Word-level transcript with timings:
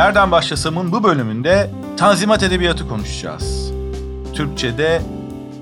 Nereden 0.00 0.30
Başlasam'ın 0.30 0.92
bu 0.92 1.04
bölümünde 1.04 1.70
Tanzimat 1.96 2.42
Edebiyatı 2.42 2.88
konuşacağız. 2.88 3.72
Türkçe'de 4.34 5.02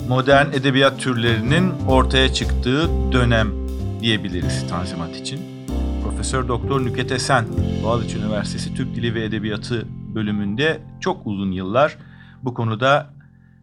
modern 0.09 0.53
edebiyat 0.53 1.01
türlerinin 1.01 1.71
ortaya 1.89 2.33
çıktığı 2.33 3.13
dönem 3.13 3.53
diyebiliriz 4.01 4.69
Tanzimat 4.69 5.17
için. 5.17 5.41
Profesör 6.03 6.49
Doktor 6.49 6.85
Nüket 6.85 7.13
Esen, 7.13 7.47
Boğaziçi 7.83 8.19
Üniversitesi 8.19 8.75
Türk 8.75 8.97
Dili 8.97 9.15
ve 9.15 9.25
Edebiyatı 9.25 9.87
bölümünde 10.15 10.81
çok 11.01 11.27
uzun 11.27 11.53
yıllar 11.53 11.99
bu 12.43 12.55
konuda 12.55 13.15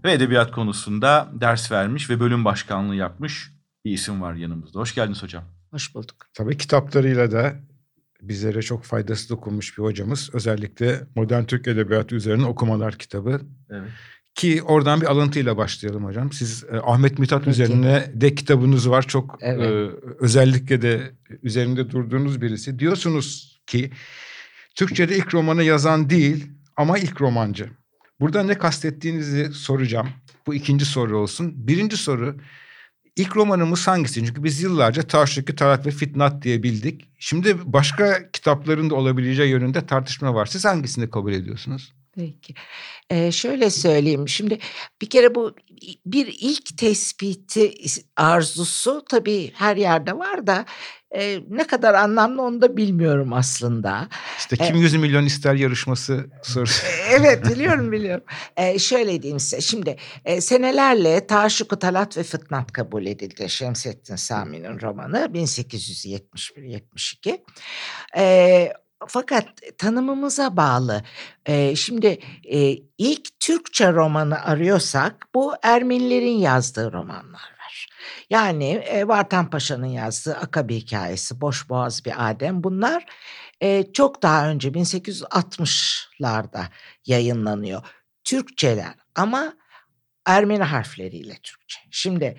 ve 0.04 0.12
edebiyat 0.12 0.52
konusunda 0.52 1.28
ders 1.34 1.72
vermiş 1.72 2.10
ve 2.10 2.20
bölüm 2.20 2.46
başkanlığı 2.46 2.96
yapmış 2.96 3.52
bir 3.86 3.92
isim 3.92 4.22
var 4.22 4.34
yanımızda. 4.34 4.80
Hoş 4.80 4.96
geldiniz 4.96 5.24
hocam. 5.24 5.44
Hoş 5.72 5.96
bulduk. 5.96 6.16
Tabii 6.34 6.58
kitaplarıyla 6.58 7.32
da 7.32 7.54
bizlere 8.30 8.62
çok 8.62 8.84
faydası 8.84 9.30
dokunmuş 9.30 9.78
bir 9.78 9.84
hocamız. 9.84 10.30
Özellikle 10.34 11.02
Modern 11.16 11.44
Türk 11.44 11.68
Edebiyatı 11.68 12.16
üzerine 12.16 12.46
okumalar 12.46 12.98
kitabı. 12.98 13.42
Evet. 13.70 13.90
Ki 14.36 14.64
oradan 14.64 15.02
bir 15.02 15.06
alıntıyla 15.06 15.58
başlayalım 15.58 16.06
hocam. 16.06 16.32
Siz 16.32 16.64
e, 16.64 16.78
Ahmet 16.78 17.20
Mithat 17.20 17.40
Peki. 17.40 17.52
üzerine 17.52 18.12
de 18.14 18.36
kitabınız 18.36 18.90
var. 18.90 19.02
Çok 19.08 19.38
evet. 19.42 19.62
e, 19.62 19.90
özellikle 20.20 20.82
de 20.82 21.12
üzerinde 21.44 21.90
durduğunuz 21.90 22.42
birisi. 22.42 22.80
Diyorsunuz 22.80 23.60
ki 23.68 23.92
Türkçe'de 24.76 25.18
ilk 25.18 25.34
romanı 25.34 25.64
yazan 25.64 26.10
değil 26.10 26.48
ama 26.78 26.98
ilk 26.98 27.22
romancı. 27.22 27.70
Burada 28.20 28.44
ne 28.44 28.58
kastettiğinizi 28.58 29.54
soracağım. 29.54 30.10
Bu 30.48 30.54
ikinci 30.56 30.86
soru 30.86 31.18
olsun. 31.18 31.68
Birinci 31.68 31.98
soru 31.98 32.36
İlk 33.16 33.36
romanımız 33.36 33.88
hangisi? 33.88 34.26
Çünkü 34.26 34.44
biz 34.44 34.62
yıllarca 34.62 35.04
Taşriki 35.04 35.56
Tarat 35.56 35.86
ve 35.86 35.92
Fitnat 35.92 36.42
diye 36.42 36.64
bildik. 36.64 37.06
Şimdi 37.20 37.74
başka 37.74 38.32
kitapların 38.32 38.90
da 38.90 38.96
olabileceği 38.96 39.50
yönünde 39.50 39.86
tartışma 39.86 40.34
var. 40.34 40.46
Siz 40.46 40.66
hangisini 40.66 41.10
kabul 41.10 41.34
ediyorsunuz? 41.34 41.94
Peki. 42.16 42.54
Ee, 43.10 43.32
şöyle 43.32 43.70
söyleyeyim. 43.70 44.30
Şimdi 44.30 44.60
bir 45.02 45.10
kere 45.10 45.36
bu 45.36 45.56
bir 46.06 46.38
ilk 46.40 46.78
tespiti 46.78 47.74
arzusu 48.16 49.06
tabii 49.10 49.52
her 49.56 49.78
yerde 49.78 50.18
var 50.18 50.48
da 50.48 50.66
e, 51.16 51.44
ne 51.50 51.68
kadar 51.68 51.94
anlamlı 51.94 52.42
onu 52.42 52.62
da 52.62 52.78
bilmiyorum 52.78 53.34
aslında. 53.34 54.08
İşte 54.38 54.58
kim 54.58 54.76
yüz 54.76 54.96
milyon 54.96 55.26
ister 55.26 55.54
yarışması 55.54 56.26
sorusu. 56.44 56.88
evet 57.10 57.46
biliyorum 57.46 57.92
biliyorum. 57.92 58.24
E, 58.58 58.80
şöyle 58.80 59.22
diyeyim 59.22 59.40
size 59.40 59.62
şimdi 59.62 59.98
e, 60.26 60.42
senelerle 60.42 61.28
Taşuku 61.28 61.80
Talat 61.80 62.18
ve 62.18 62.24
Fıtnat 62.24 62.72
kabul 62.72 63.06
edildi. 63.06 63.50
Şemsettin 63.50 64.16
Sami'nin 64.16 64.82
romanı 64.82 65.30
1871-72. 65.34 67.40
E, 68.18 68.74
fakat 69.08 69.46
tanımımıza 69.78 70.58
bağlı. 70.58 71.04
E, 71.46 71.76
şimdi 71.76 72.20
e, 72.44 72.78
ilk 72.98 73.40
Türkçe 73.40 73.94
romanı 73.94 74.46
arıyorsak 74.46 75.28
bu 75.36 75.54
Ermenilerin 75.64 76.38
yazdığı 76.38 76.94
romanlar. 76.94 77.55
Yani 78.30 78.72
e, 78.72 79.08
Vartan 79.08 79.50
Paşa'nın 79.50 79.86
yazdığı 79.86 80.36
Akabe 80.36 80.76
hikayesi, 80.76 81.42
Boş 81.42 81.70
Boğaz 81.70 82.06
bir 82.06 82.30
Adem 82.30 82.64
bunlar 82.64 83.06
e, 83.62 83.92
çok 83.94 84.24
daha 84.24 84.50
önce 84.50 84.70
1860'larda 84.70 86.66
yayınlanıyor. 87.06 87.82
Türkçeler 88.24 88.94
ama 89.16 89.54
Ermeni 90.26 90.64
harfleriyle 90.64 91.34
Türkçe. 91.44 91.80
Şimdi 91.92 92.38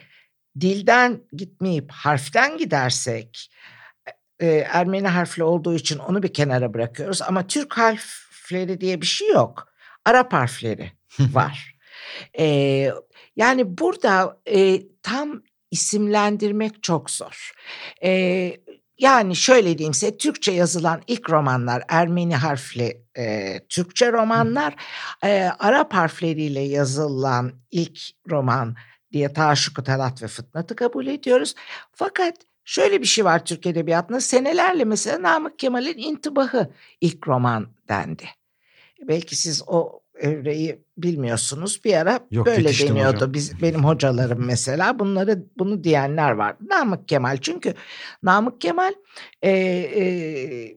dilden 0.60 1.22
gitmeyip 1.32 1.90
harften 1.90 2.58
gidersek 2.58 3.50
e, 4.40 4.46
Ermeni 4.46 5.08
harfli 5.08 5.44
olduğu 5.44 5.74
için 5.74 5.98
onu 5.98 6.22
bir 6.22 6.32
kenara 6.32 6.74
bırakıyoruz 6.74 7.22
ama 7.22 7.46
Türk 7.46 7.78
harfleri 7.78 8.80
diye 8.80 9.00
bir 9.00 9.06
şey 9.06 9.28
yok. 9.28 9.72
Arap 10.04 10.32
harfleri 10.32 10.92
var. 11.20 11.76
e, 12.38 12.44
yani 13.36 13.78
burada 13.78 14.40
e, 14.46 14.82
tam 15.02 15.42
isimlendirmek 15.76 16.82
çok 16.82 17.10
zor. 17.10 17.52
Ee, 18.04 18.56
yani 18.98 19.36
şöyle 19.36 19.78
diyeyim 19.78 19.94
size 19.94 20.16
Türkçe 20.16 20.52
yazılan 20.52 21.02
ilk 21.06 21.30
romanlar 21.30 21.82
Ermeni 21.88 22.36
harfli 22.36 23.02
e, 23.18 23.58
Türkçe 23.68 24.12
romanlar. 24.12 24.74
E, 25.24 25.50
Arap 25.58 25.94
harfleriyle 25.94 26.60
yazılan 26.60 27.52
ilk 27.70 27.98
roman 28.30 28.76
diye 29.12 29.32
Taşuku 29.32 29.82
Talat 29.82 30.22
ve 30.22 30.26
Fıtnat'ı 30.26 30.76
kabul 30.76 31.06
ediyoruz. 31.06 31.54
Fakat 31.92 32.34
şöyle 32.64 33.00
bir 33.00 33.06
şey 33.06 33.24
var 33.24 33.44
Türk 33.44 33.66
Edebiyatı'nda 33.66 34.20
senelerle 34.20 34.84
mesela 34.84 35.22
Namık 35.22 35.58
Kemal'in 35.58 35.98
intibahı 35.98 36.70
ilk 37.00 37.28
roman 37.28 37.68
dendi. 37.88 38.28
Belki 39.08 39.36
siz 39.36 39.62
o 39.66 40.00
evreyi 40.18 40.84
bilmiyorsunuz. 40.98 41.80
Bir 41.84 41.94
ara 41.94 42.20
Yok, 42.30 42.46
böyle 42.46 42.68
deniyordu. 42.68 43.16
Hocam. 43.16 43.34
Biz 43.34 43.62
benim 43.62 43.84
hocalarım 43.84 44.46
mesela 44.46 44.98
bunları 44.98 45.46
bunu 45.58 45.84
diyenler 45.84 46.30
var. 46.30 46.56
Namık 46.60 47.08
Kemal 47.08 47.36
çünkü 47.36 47.74
Namık 48.22 48.60
Kemal 48.60 48.92
e, 49.42 49.50
e, 49.50 50.76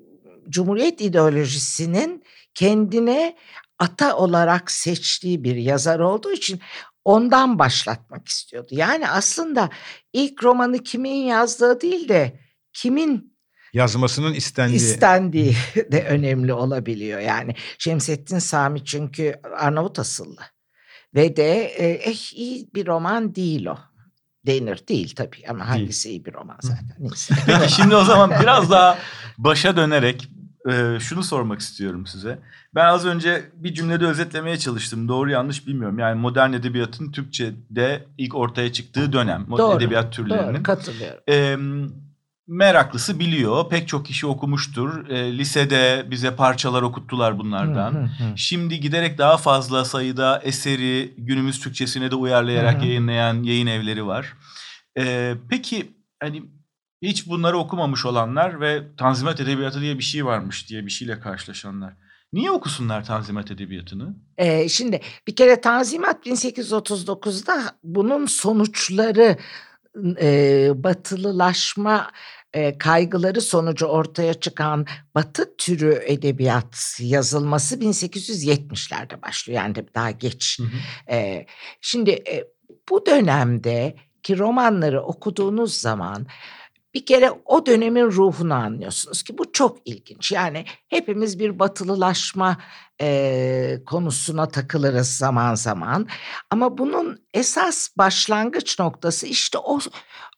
Cumhuriyet 0.49 1.01
ideolojisinin 1.01 2.23
kendine 2.53 3.35
ata 3.79 4.17
olarak 4.17 4.71
seçtiği 4.71 5.43
bir 5.43 5.55
yazar 5.55 5.99
olduğu 5.99 6.31
için 6.31 6.59
ondan 7.05 7.59
başlatmak 7.59 8.27
istiyordu. 8.27 8.67
Yani 8.71 9.09
aslında 9.09 9.69
ilk 10.13 10.43
romanı 10.43 10.83
kimin 10.83 11.15
yazdığı 11.15 11.81
değil 11.81 12.09
de 12.09 12.39
kimin 12.73 13.38
yazmasının 13.73 14.33
istendiği. 14.33 14.77
İstendiği 14.77 15.55
de 15.91 16.03
önemli 16.03 16.53
olabiliyor. 16.53 17.19
Yani 17.19 17.55
Şemsettin 17.77 18.39
Sami 18.39 18.85
çünkü 18.85 19.35
Arnavut 19.59 19.99
asıllı. 19.99 20.41
Ve 21.15 21.35
de 21.35 21.63
eh, 21.63 22.33
iyi 22.33 22.69
bir 22.75 22.87
roman 22.87 23.35
değil 23.35 23.65
o. 23.65 23.77
Denir 24.47 24.87
değil 24.87 25.13
tabii 25.15 25.43
ama 25.49 25.69
hangisi 25.69 26.09
iyi 26.09 26.25
bir 26.25 26.33
roman 26.33 26.57
zaten. 26.61 26.95
Neyse. 26.99 27.35
Peki 27.45 27.73
şimdi 27.73 27.95
o 27.95 28.03
zaman 28.03 28.31
biraz 28.41 28.71
daha 28.71 28.97
başa 29.37 29.77
dönerek 29.77 30.29
e, 30.71 30.99
şunu 30.99 31.23
sormak 31.23 31.59
istiyorum 31.59 32.07
size. 32.07 32.39
Ben 32.75 32.85
az 32.85 33.05
önce 33.05 33.49
bir 33.53 33.73
cümlede 33.73 34.05
özetlemeye 34.05 34.57
çalıştım. 34.57 35.07
Doğru 35.07 35.31
yanlış 35.31 35.67
bilmiyorum. 35.67 35.99
Yani 35.99 36.19
modern 36.19 36.53
edebiyatın 36.53 37.11
Türkçe'de 37.11 38.05
ilk 38.17 38.35
ortaya 38.35 38.73
çıktığı 38.73 39.13
dönem. 39.13 39.45
Doğru, 39.57 39.77
edebiyat 39.77 40.13
türlerinin. 40.13 40.53
Doğru 40.53 40.63
katılıyorum. 40.63 41.23
E, 41.29 41.57
meraklısı 42.49 43.19
biliyor. 43.19 43.69
Pek 43.69 43.87
çok 43.87 44.05
kişi 44.05 44.27
okumuştur. 44.27 45.09
E, 45.09 45.37
lisede 45.37 46.05
bize 46.11 46.35
parçalar 46.35 46.81
okuttular 46.81 47.39
bunlardan. 47.39 47.91
Hı 47.91 47.99
hı 47.99 48.03
hı. 48.03 48.37
Şimdi 48.37 48.79
giderek 48.79 49.17
daha 49.17 49.37
fazla 49.37 49.85
sayıda 49.85 50.41
eseri 50.43 51.13
günümüz 51.17 51.59
Türkçesine 51.59 52.11
de 52.11 52.15
uyarlayarak 52.15 52.77
hı 52.77 52.81
hı. 52.81 52.85
yayınlayan 52.85 53.43
yayın 53.43 53.67
evleri 53.67 54.05
var. 54.05 54.33
E, 54.97 55.33
peki 55.49 55.91
hani 56.19 56.43
hiç 57.01 57.27
bunları 57.27 57.57
okumamış 57.57 58.05
olanlar 58.05 58.61
ve 58.61 58.83
Tanzimat 58.97 59.39
Edebiyatı 59.39 59.81
diye 59.81 59.97
bir 59.97 60.03
şey 60.03 60.25
varmış 60.25 60.69
diye 60.69 60.85
bir 60.85 60.91
şeyle 60.91 61.19
karşılaşanlar. 61.19 61.93
Niye 62.33 62.51
okusunlar 62.51 63.05
Tanzimat 63.05 63.51
Edebiyatı'nı? 63.51 64.15
Ee, 64.37 64.69
şimdi 64.69 65.01
bir 65.27 65.35
kere 65.35 65.61
Tanzimat 65.61 66.25
1839'da 66.25 67.75
bunun 67.83 68.25
sonuçları 68.25 69.37
e, 70.21 70.71
batılılaşma 70.75 72.11
e, 72.53 72.77
kaygıları 72.77 73.41
sonucu 73.41 73.85
ortaya 73.85 74.33
çıkan 74.33 74.85
Batı 75.15 75.57
türü 75.57 75.99
edebiyat 76.05 76.97
yazılması 76.99 77.75
1870'lerde 77.75 79.21
başlıyor. 79.21 79.61
Yani 79.61 79.75
daha 79.95 80.11
geç. 80.11 80.59
Hı 80.59 80.63
hı. 80.63 81.15
E, 81.15 81.45
şimdi 81.81 82.11
e, 82.11 82.47
bu 82.89 83.05
dönemde 83.05 83.95
ki 84.23 84.37
romanları 84.37 85.01
okuduğunuz 85.01 85.73
zaman 85.73 86.27
bir 86.93 87.05
kere 87.05 87.31
o 87.45 87.65
dönemin 87.65 88.05
ruhunu 88.05 88.53
anlıyorsunuz 88.53 89.23
ki 89.23 89.37
bu 89.37 89.51
çok 89.51 89.77
ilginç. 89.85 90.31
Yani 90.31 90.65
hepimiz 90.87 91.39
bir 91.39 91.59
batılılaşma 91.59 92.57
e, 93.01 93.79
konusuna 93.85 94.47
takılırız 94.47 95.17
zaman 95.17 95.55
zaman. 95.55 96.07
Ama 96.49 96.77
bunun 96.77 97.19
esas 97.33 97.89
başlangıç 97.97 98.79
noktası 98.79 99.27
işte 99.27 99.57
o 99.57 99.79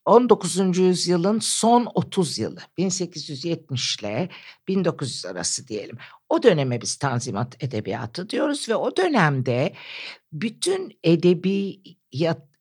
19. 0.05 0.77
yüzyılın 0.77 1.39
son 1.39 1.87
30 1.95 2.39
yılı 2.39 2.59
1870 2.77 3.97
ile 3.97 4.29
1900 4.67 5.25
arası 5.25 5.67
diyelim. 5.67 5.97
O 6.29 6.43
döneme 6.43 6.81
biz 6.81 6.95
Tanzimat 6.95 7.63
Edebiyatı 7.63 8.29
diyoruz 8.29 8.69
ve 8.69 8.75
o 8.75 8.97
dönemde 8.97 9.73
bütün 10.33 10.99
edebi 11.03 11.81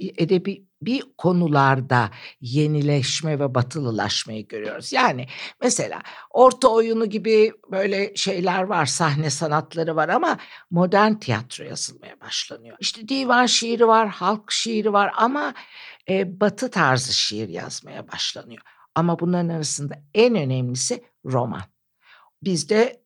edebi 0.00 0.70
bir 0.82 1.02
konularda 1.18 2.10
yenileşme 2.40 3.38
ve 3.38 3.54
batılılaşmayı 3.54 4.48
görüyoruz. 4.48 4.92
Yani 4.92 5.26
mesela 5.62 6.02
orta 6.30 6.68
oyunu 6.68 7.06
gibi 7.06 7.52
böyle 7.70 8.16
şeyler 8.16 8.62
var, 8.62 8.86
sahne 8.86 9.30
sanatları 9.30 9.96
var 9.96 10.08
ama 10.08 10.38
modern 10.70 11.14
tiyatro 11.14 11.64
yazılmaya 11.64 12.20
başlanıyor. 12.20 12.76
İşte 12.80 13.08
divan 13.08 13.46
şiiri 13.46 13.88
var, 13.88 14.08
halk 14.08 14.52
şiiri 14.52 14.92
var 14.92 15.12
ama 15.16 15.54
e, 16.08 16.40
batı 16.40 16.70
tarzı 16.70 17.12
şiir 17.12 17.48
yazmaya 17.48 18.08
başlanıyor. 18.08 18.62
Ama 18.94 19.18
bunların 19.18 19.48
arasında 19.48 19.94
en 20.14 20.34
önemlisi 20.34 21.04
roman. 21.24 21.62
Bizde 22.42 23.02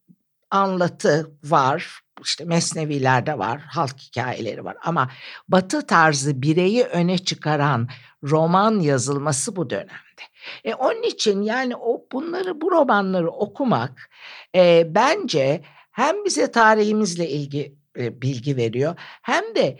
anlatı 0.50 1.30
var. 1.44 2.03
İşte 2.22 2.44
mesnevilerde 2.44 3.38
var, 3.38 3.60
halk 3.60 3.98
hikayeleri 3.98 4.64
var 4.64 4.76
ama 4.84 5.10
batı 5.48 5.86
tarzı 5.86 6.42
bireyi 6.42 6.84
öne 6.84 7.18
çıkaran 7.18 7.88
roman 8.22 8.80
yazılması 8.80 9.56
bu 9.56 9.70
dönemde. 9.70 10.22
E, 10.64 10.74
onun 10.74 11.02
için 11.02 11.42
yani 11.42 11.76
o 11.76 12.06
bunları 12.12 12.60
bu 12.60 12.70
romanları 12.70 13.30
okumak 13.30 14.10
e, 14.54 14.86
bence 14.94 15.64
hem 15.90 16.24
bize 16.24 16.50
tarihimizle 16.50 17.28
ilgi 17.28 17.78
e, 17.98 18.22
bilgi 18.22 18.56
veriyor 18.56 18.94
hem 19.22 19.54
de 19.54 19.78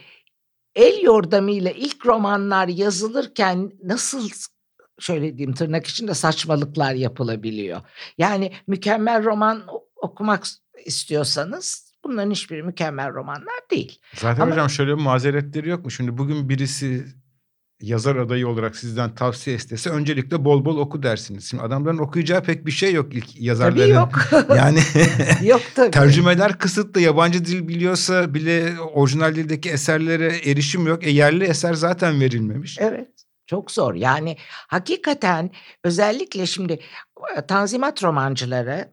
el 0.75 1.03
yordamıyla 1.03 1.71
ilk 1.71 2.07
romanlar 2.07 2.69
yazılırken 2.69 3.73
nasıl 3.83 4.29
şöyle 4.99 5.39
diyeyim 5.39 5.55
tırnak 5.55 5.87
içinde 5.87 6.15
saçmalıklar 6.15 6.95
yapılabiliyor. 6.95 7.81
Yani 8.19 8.53
mükemmel 8.67 9.25
roman 9.25 9.67
okumak 9.97 10.47
istiyorsanız 10.85 11.94
bunların 12.05 12.31
hiçbiri 12.31 12.63
mükemmel 12.63 13.15
romanlar 13.15 13.61
değil. 13.71 13.99
Zaten 14.15 14.43
Ama, 14.43 14.53
hocam 14.53 14.71
şöyle 14.71 14.97
bir 14.97 15.03
mazeretleri 15.03 15.69
yok 15.69 15.85
mu? 15.85 15.91
Şimdi 15.91 16.19
bugün 16.19 16.49
birisi 16.49 17.05
yazar 17.81 18.17
adayı 18.17 18.49
olarak 18.49 18.77
sizden 18.77 19.15
tavsiye 19.15 19.57
istese 19.57 19.91
öncelikle 19.91 20.45
bol 20.45 20.65
bol 20.65 20.79
oku 20.79 21.03
dersiniz. 21.03 21.45
Şimdi 21.51 21.63
adamların 21.63 21.99
okuyacağı 21.99 22.43
pek 22.43 22.67
bir 22.67 22.71
şey 22.71 22.93
yok 22.93 23.15
ilk 23.15 23.41
yazarların. 23.41 23.77
Tabii 23.77 23.91
yok. 23.91 24.47
yani 24.57 24.79
yok 25.49 25.63
tabii. 25.75 25.91
tercümeler 25.91 26.59
kısıtlı. 26.59 27.01
Yabancı 27.01 27.45
dil 27.45 27.69
biliyorsa 27.69 28.35
bile 28.35 28.81
orijinal 28.81 29.35
dildeki 29.35 29.71
eserlere 29.71 30.27
erişim 30.27 30.87
yok. 30.87 31.07
E 31.07 31.11
yerli 31.11 31.45
eser 31.45 31.75
zaten 31.75 32.21
verilmemiş. 32.21 32.79
Evet. 32.81 33.24
Çok 33.47 33.71
zor. 33.71 33.95
Yani 33.95 34.37
hakikaten 34.49 35.51
özellikle 35.85 36.47
şimdi 36.47 36.81
Tanzimat 37.49 38.03
romancıları 38.03 38.89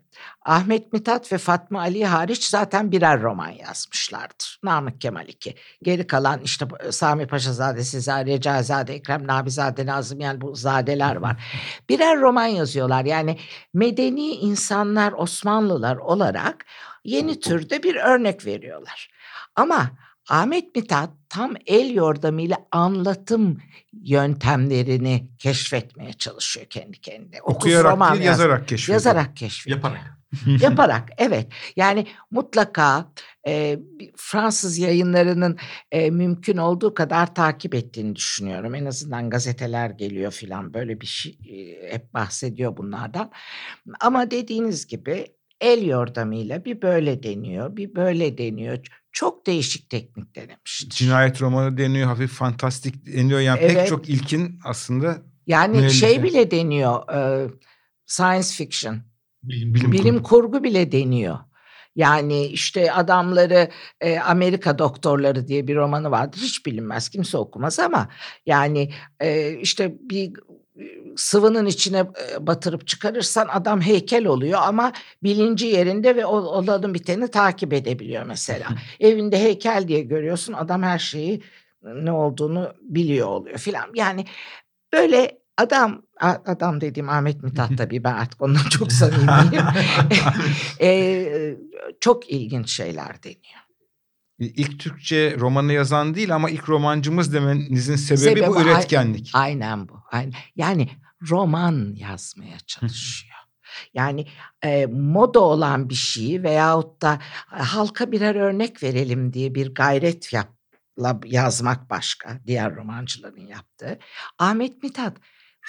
Ahmet 0.45 0.93
Mithat 0.93 1.31
ve 1.31 1.37
Fatma 1.37 1.79
Ali 1.79 2.05
hariç 2.05 2.43
zaten 2.43 2.91
birer 2.91 3.21
roman 3.21 3.49
yazmışlardır. 3.49 4.59
Namık 4.63 5.01
Kemal 5.01 5.27
iki. 5.27 5.55
Geri 5.83 6.07
kalan 6.07 6.41
işte 6.41 6.65
Sami 6.91 7.27
Paşazade, 7.27 7.83
Sezai 7.83 8.25
Recaizade, 8.25 8.93
Ekrem 8.93 9.27
Nabizade, 9.27 9.85
Nazım 9.85 10.19
yani 10.19 10.41
bu 10.41 10.55
zadeler 10.55 11.15
var. 11.15 11.43
Birer 11.89 12.19
roman 12.19 12.45
yazıyorlar. 12.45 13.05
Yani 13.05 13.39
medeni 13.73 14.27
insanlar, 14.31 15.11
Osmanlılar 15.11 15.95
olarak 15.95 16.65
yeni 17.03 17.39
türde 17.39 17.83
bir 17.83 17.95
örnek 17.95 18.45
veriyorlar. 18.45 19.09
Ama 19.55 19.91
Ahmet 20.29 20.75
Mithat 20.75 21.09
tam 21.29 21.53
el 21.65 21.93
yordamıyla 21.93 22.57
anlatım 22.71 23.61
yöntemlerini 23.93 25.27
keşfetmeye 25.37 26.13
çalışıyor 26.13 26.65
kendi 26.65 27.01
kendine. 27.01 27.41
Okuyarak 27.41 27.93
roman 27.93 28.13
değil, 28.13 28.25
yaz, 28.25 28.39
yazarak 28.39 28.67
keşfediyor. 28.67 28.95
Yazarak 28.95 29.37
keşfediyor. 29.37 29.77
Yaparak. 29.77 30.21
Yaparak 30.61 31.09
evet. 31.17 31.47
Yani 31.75 32.07
mutlaka 32.31 33.11
e, 33.47 33.79
Fransız 34.15 34.77
yayınlarının 34.77 35.57
e, 35.91 36.11
mümkün 36.11 36.57
olduğu 36.57 36.93
kadar 36.93 37.35
takip 37.35 37.75
ettiğini 37.75 38.15
düşünüyorum. 38.15 38.75
En 38.75 38.85
azından 38.85 39.29
gazeteler 39.29 39.89
geliyor 39.89 40.31
filan 40.31 40.73
böyle 40.73 41.01
bir 41.01 41.05
şey 41.05 41.37
e, 41.49 41.93
hep 41.93 42.13
bahsediyor 42.13 42.77
bunlardan. 42.77 43.31
Ama 43.99 44.31
dediğiniz 44.31 44.87
gibi 44.87 45.27
el 45.61 45.85
yordamıyla 45.85 46.65
bir 46.65 46.81
böyle 46.81 47.23
deniyor, 47.23 47.77
bir 47.77 47.95
böyle 47.95 48.37
deniyor. 48.37 49.00
Çok 49.11 49.47
değişik 49.47 49.89
teknik 49.89 50.35
denemiştir. 50.35 50.89
Cinayet 50.89 51.41
romanı 51.41 51.77
deniyor, 51.77 52.07
hafif 52.07 52.31
fantastik 52.31 53.05
deniyor. 53.05 53.39
Yani 53.39 53.59
evet. 53.61 53.75
pek 53.75 53.87
çok 53.87 54.09
ilkin 54.09 54.59
aslında. 54.65 55.21
Yani 55.47 55.77
müellife. 55.77 55.93
şey 55.93 56.23
bile 56.23 56.51
deniyor, 56.51 57.09
e, 57.13 57.49
science 58.05 58.47
fiction. 58.47 59.01
Bilim, 59.43 59.73
bilim, 59.73 59.91
bilim 59.91 60.23
kurgu. 60.23 60.51
kurgu 60.51 60.63
bile 60.63 60.91
deniyor. 60.91 61.39
Yani 61.95 62.45
işte 62.45 62.91
adamları 62.91 63.69
e, 64.01 64.19
Amerika 64.19 64.79
Doktorları 64.79 65.47
diye 65.47 65.67
bir 65.67 65.75
romanı 65.75 66.11
vardır. 66.11 66.39
Hiç 66.39 66.65
bilinmez 66.65 67.09
kimse 67.09 67.37
okumaz 67.37 67.79
ama 67.79 68.09
yani 68.45 68.93
e, 69.19 69.57
işte 69.57 69.95
bir 69.99 70.33
sıvının 71.15 71.65
içine 71.65 72.05
batırıp 72.39 72.87
çıkarırsan 72.87 73.47
adam 73.51 73.81
heykel 73.81 74.25
oluyor 74.25 74.59
ama 74.63 74.91
bilinci 75.23 75.65
yerinde 75.65 76.15
ve 76.15 76.25
olanın 76.25 76.93
biteni 76.93 77.27
takip 77.27 77.73
edebiliyor 77.73 78.23
mesela. 78.25 78.67
Evinde 78.99 79.39
heykel 79.39 79.87
diye 79.87 80.01
görüyorsun 80.01 80.53
adam 80.53 80.83
her 80.83 80.99
şeyi 80.99 81.41
ne 81.83 82.11
olduğunu 82.11 82.73
biliyor 82.81 83.27
oluyor 83.27 83.57
filan. 83.57 83.85
Yani 83.95 84.25
böyle 84.93 85.41
adam 85.57 86.01
adam 86.21 86.81
dediğim 86.81 87.09
Ahmet 87.09 87.43
Mithat 87.43 87.77
tabii 87.77 88.03
ben 88.03 88.13
artık 88.13 88.41
ondan 88.41 88.69
çok 88.69 88.91
samimiyim. 89.01 89.65
e, 90.81 91.55
çok 91.99 92.29
ilginç 92.29 92.71
şeyler 92.71 93.23
deniyor 93.23 93.61
ilk 94.41 94.79
Türkçe 94.79 95.35
romanı 95.39 95.73
yazan 95.73 96.15
değil 96.15 96.35
ama 96.35 96.49
ilk 96.49 96.69
romancımız 96.69 97.33
demenizin 97.33 97.95
sebebi, 97.95 98.21
sebebi 98.21 98.47
bu 98.47 98.61
üretkenlik. 98.61 99.31
Aynen 99.33 99.89
bu. 99.89 100.00
Aynen. 100.11 100.33
Yani 100.55 100.89
roman 101.29 101.95
yazmaya 101.97 102.59
çalışıyor. 102.67 103.35
Yani 103.93 104.27
e, 104.63 104.85
moda 104.85 105.39
olan 105.39 105.89
bir 105.89 105.95
şeyi 105.95 106.43
veyahut 106.43 107.01
da 107.01 107.19
halka 107.47 108.11
birer 108.11 108.35
örnek 108.35 108.83
verelim 108.83 109.33
diye 109.33 109.55
bir 109.55 109.73
gayret 109.73 110.33
yap, 110.33 110.49
yazmak 111.25 111.89
başka 111.89 112.39
diğer 112.45 112.75
romancıların 112.75 113.47
yaptığı. 113.47 113.99
Ahmet 114.39 114.83
Mithat 114.83 115.17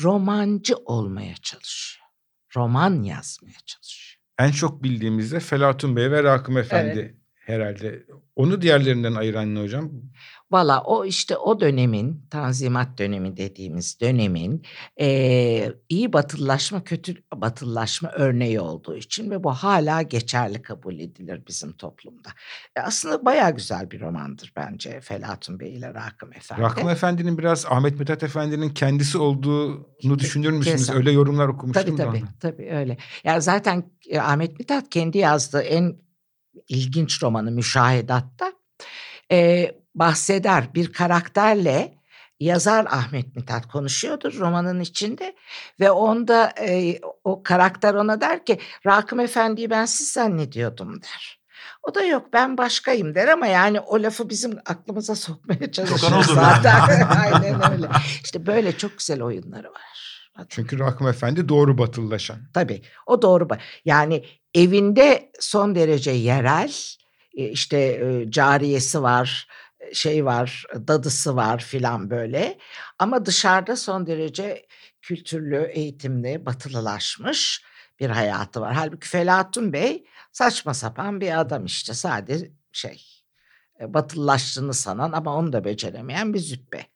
romancı 0.03 0.77
olmaya 0.77 1.35
çalışıyor. 1.35 2.07
Roman 2.57 3.03
yazmaya 3.03 3.59
çalışıyor. 3.67 4.19
En 4.39 4.51
çok 4.51 4.83
bildiğimizde 4.83 5.41
Felatun 5.41 5.97
Bey 5.97 6.11
ve 6.11 6.23
Rakım 6.23 6.59
Efendi 6.59 6.99
evet 6.99 7.23
herhalde. 7.47 8.07
Onu 8.37 8.63
diğerlerinden 8.63 9.15
ayıran 9.15 9.55
ne 9.55 9.61
hocam? 9.61 9.91
Valla 10.53 10.83
o 10.83 11.05
işte 11.05 11.37
o 11.37 11.61
dönemin 11.61 12.27
tanzimat 12.31 12.99
dönemi 12.99 13.37
dediğimiz 13.37 14.01
dönemin 14.01 14.63
e, 15.01 15.73
iyi 15.89 16.13
batıllaşma 16.13 16.85
kötü 16.85 17.23
batıllaşma 17.35 18.11
örneği 18.11 18.61
olduğu 18.61 18.97
için 18.97 19.31
ve 19.31 19.45
bu 19.45 19.51
hala 19.51 20.03
geçerli 20.03 20.63
kabul 20.63 20.99
edilir 20.99 21.43
bizim 21.49 21.73
toplumda. 21.73 22.29
E, 22.77 22.81
aslında 22.81 23.25
baya 23.25 23.51
güzel 23.51 23.91
bir 23.91 24.01
romandır 24.01 24.53
bence 24.57 25.01
Felatun 25.01 25.61
Bey 25.61 25.75
ile 25.75 25.95
Rakım 25.95 26.33
Efendi. 26.33 26.63
Rakım 26.63 26.89
Efendi'nin 26.89 27.39
biraz 27.39 27.67
Ahmet 27.67 27.99
Mithat 27.99 28.23
Efendi'nin 28.23 28.69
kendisi 28.69 29.19
olduğunu 29.19 30.19
düşünür 30.19 30.51
müsünüz? 30.51 30.79
Kesin. 30.79 30.95
Öyle 30.95 31.13
yorumlar 31.13 31.49
okumuştum 31.49 31.97
tabii, 31.97 32.21
tabii, 32.21 32.25
Tabii 32.41 32.71
öyle. 32.71 32.97
Yani 33.25 33.43
zaten 33.43 33.85
Ahmet 34.21 34.59
Mithat 34.59 34.91
kendi 34.91 35.19
yazdığı 35.19 35.63
en 35.63 35.97
ilginç 36.69 37.23
romanı 37.23 37.51
Müşahedat'ta 37.51 38.53
e, 39.33 39.71
bahseder 39.95 40.75
bir 40.75 40.93
karakterle 40.93 41.95
yazar 42.41 42.87
Ahmet 42.91 43.37
Mithat 43.37 43.69
konuşuyordur 43.69 44.39
romanın 44.39 44.81
içinde 44.81 45.37
ve 45.81 45.91
onda 45.91 46.53
e, 46.61 47.01
o 47.25 47.43
karakter 47.43 47.95
ona 47.95 48.21
der 48.21 48.45
ki 48.45 48.59
Rakım 48.87 49.21
Efendi'yi 49.21 49.71
ben 49.71 49.85
siz 49.85 50.13
zannediyordum 50.13 51.03
der. 51.03 51.43
O 51.83 51.95
da 51.95 52.05
yok 52.05 52.33
ben 52.33 52.59
başkayım 52.59 53.15
der 53.15 53.29
ama 53.29 53.47
yani 53.47 53.81
o 53.81 54.03
lafı 54.03 54.29
bizim 54.29 54.59
aklımıza 54.67 55.15
sokmaya 55.15 55.73
çalışıyor 55.73 56.25
zaten. 56.35 57.07
Aynen 57.23 57.73
öyle. 57.73 57.89
İşte 58.25 58.47
böyle 58.47 58.79
çok 58.79 58.99
güzel 58.99 59.23
oyunları 59.23 59.69
var. 59.71 60.03
Çünkü 60.49 60.79
Rakım 60.79 61.09
Efendi 61.09 61.49
doğru 61.49 61.79
batılılaşan. 61.79 62.39
Tabii 62.55 62.83
o 63.07 63.23
doğru. 63.23 63.49
Yani 63.85 64.25
evinde 64.55 65.31
son 65.41 65.75
derece 65.75 66.11
yerel 66.11 66.73
e, 67.37 67.49
işte 67.49 67.79
e, 67.79 68.31
cariyesi 68.31 69.03
var 69.03 69.49
şey 69.93 70.25
var 70.25 70.65
dadısı 70.75 71.37
var 71.37 71.61
filan 71.61 72.11
böyle 72.11 72.59
ama 72.99 73.27
dışarıda 73.27 73.77
son 73.77 74.07
derece 74.07 74.67
kültürlü 75.03 75.63
eğitimli 75.73 76.47
batılılaşmış 76.47 77.63
bir 78.01 78.11
hayatı 78.11 78.61
var. 78.61 78.75
Halbuki 78.75 79.09
Felatun 79.09 79.73
Bey 79.73 80.05
saçma 80.33 80.75
sapan 80.75 81.21
bir 81.21 81.41
adam 81.41 81.65
işte 81.65 81.95
sadece 81.95 82.51
şey 82.73 83.05
batılılaştığını 83.81 84.75
sanan 84.75 85.13
ama 85.13 85.37
onu 85.37 85.53
da 85.53 85.65
beceremeyen 85.65 86.35
bir 86.35 86.39
züppe. 86.39 86.87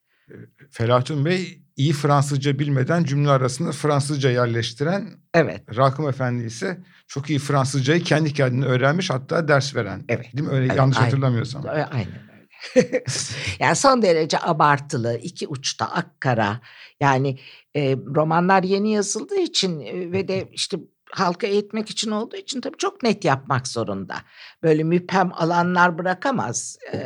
Felatun 0.70 1.24
Bey 1.24 1.62
iyi 1.76 1.92
Fransızca 1.92 2.58
bilmeden 2.58 3.04
cümle 3.04 3.30
arasında 3.30 3.72
Fransızca 3.72 4.30
yerleştiren 4.30 5.08
Evet. 5.34 5.76
Rakım 5.76 6.08
Efendi 6.08 6.44
ise 6.44 6.78
çok 7.06 7.30
iyi 7.30 7.38
Fransızcayı 7.38 8.02
kendi 8.02 8.32
kendine 8.32 8.64
öğrenmiş 8.64 9.10
hatta 9.10 9.48
ders 9.48 9.76
veren. 9.76 10.04
Evet. 10.08 10.32
Değil 10.36 10.48
mi? 10.48 10.54
Öyle 10.54 10.66
evet, 10.66 10.76
yanlış 10.76 10.96
aynen. 10.96 11.06
hatırlamıyorsam. 11.06 11.64
Aynen. 11.68 12.25
yani 13.58 13.76
son 13.76 14.02
derece 14.02 14.38
abartılı, 14.40 15.18
iki 15.22 15.48
uçta 15.48 15.86
akkara. 15.86 16.60
Yani 17.00 17.38
e, 17.76 17.96
romanlar 17.96 18.62
yeni 18.62 18.92
yazıldığı 18.92 19.40
için 19.40 19.80
e, 19.80 20.12
ve 20.12 20.28
de 20.28 20.48
işte 20.52 20.76
halka 21.10 21.46
eğitmek 21.46 21.90
için 21.90 22.10
olduğu 22.10 22.36
için 22.36 22.60
tabii 22.60 22.76
çok 22.76 23.02
net 23.02 23.24
yapmak 23.24 23.68
zorunda. 23.68 24.16
Böyle 24.62 24.84
müphem 24.84 25.30
alanlar 25.34 25.98
bırakamaz 25.98 26.78
e, 26.92 26.96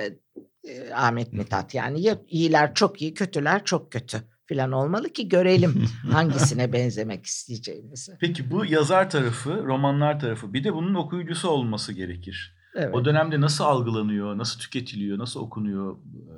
e, 0.64 0.92
Ahmet 0.95 1.33
Mithat. 1.33 1.75
Yani 1.75 2.02
ya 2.02 2.19
iyiler 2.28 2.75
çok 2.75 3.02
iyi, 3.02 3.14
kötüler 3.14 3.64
çok 3.64 3.92
kötü 3.92 4.23
falan 4.49 4.73
olmalı 4.73 5.09
ki 5.09 5.28
görelim 5.28 5.85
hangisine 6.12 6.73
benzemek 6.73 7.26
isteyeceğimizi. 7.26 8.16
Peki 8.21 8.50
bu 8.50 8.64
yazar 8.64 9.11
tarafı, 9.11 9.64
romanlar 9.64 10.21
tarafı 10.21 10.52
bir 10.52 10.64
de 10.64 10.75
bunun 10.75 10.95
okuyucusu 10.95 11.49
olması 11.49 11.92
gerekir. 11.92 12.60
Evet. 12.75 12.95
O 12.95 13.05
dönemde 13.05 13.41
nasıl 13.41 13.65
algılanıyor, 13.65 14.39
nasıl 14.39 14.61
tüketiliyor, 14.61 15.19
nasıl 15.19 15.41
okunuyor 15.41 15.97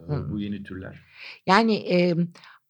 Hı. 0.08 0.30
bu 0.30 0.40
yeni 0.40 0.62
türler? 0.62 1.00
Yani 1.46 1.74
e, 1.74 2.14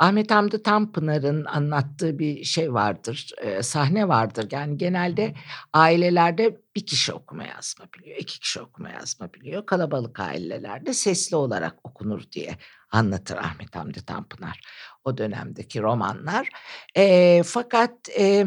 Ahmet 0.02 0.30
Hamdi 0.30 0.62
Tanpınar'ın 0.62 1.44
anlattığı 1.44 2.18
bir 2.18 2.44
şey 2.44 2.72
vardır, 2.72 3.30
e, 3.42 3.62
sahne 3.62 4.08
vardır. 4.08 4.48
Yani 4.52 4.76
genelde 4.76 5.34
ailelerde 5.72 6.60
bir 6.76 6.86
kişi 6.86 7.12
okuma 7.12 7.44
yazma 7.44 7.84
biliyor, 7.94 8.18
iki 8.18 8.40
kişi 8.40 8.60
okuma 8.60 8.90
yazma 8.90 9.32
biliyor. 9.32 9.66
Kalabalık 9.66 10.20
ailelerde 10.20 10.94
sesli 10.94 11.36
olarak 11.36 11.74
okunur 11.84 12.22
diye 12.32 12.58
anlatır 12.90 13.36
Ahmet 13.36 13.76
Hamdi 13.76 14.04
Tanpınar 14.04 14.60
o 15.04 15.18
dönemdeki 15.18 15.82
romanlar. 15.82 16.48
E, 16.96 17.42
fakat 17.42 18.08
e, 18.18 18.46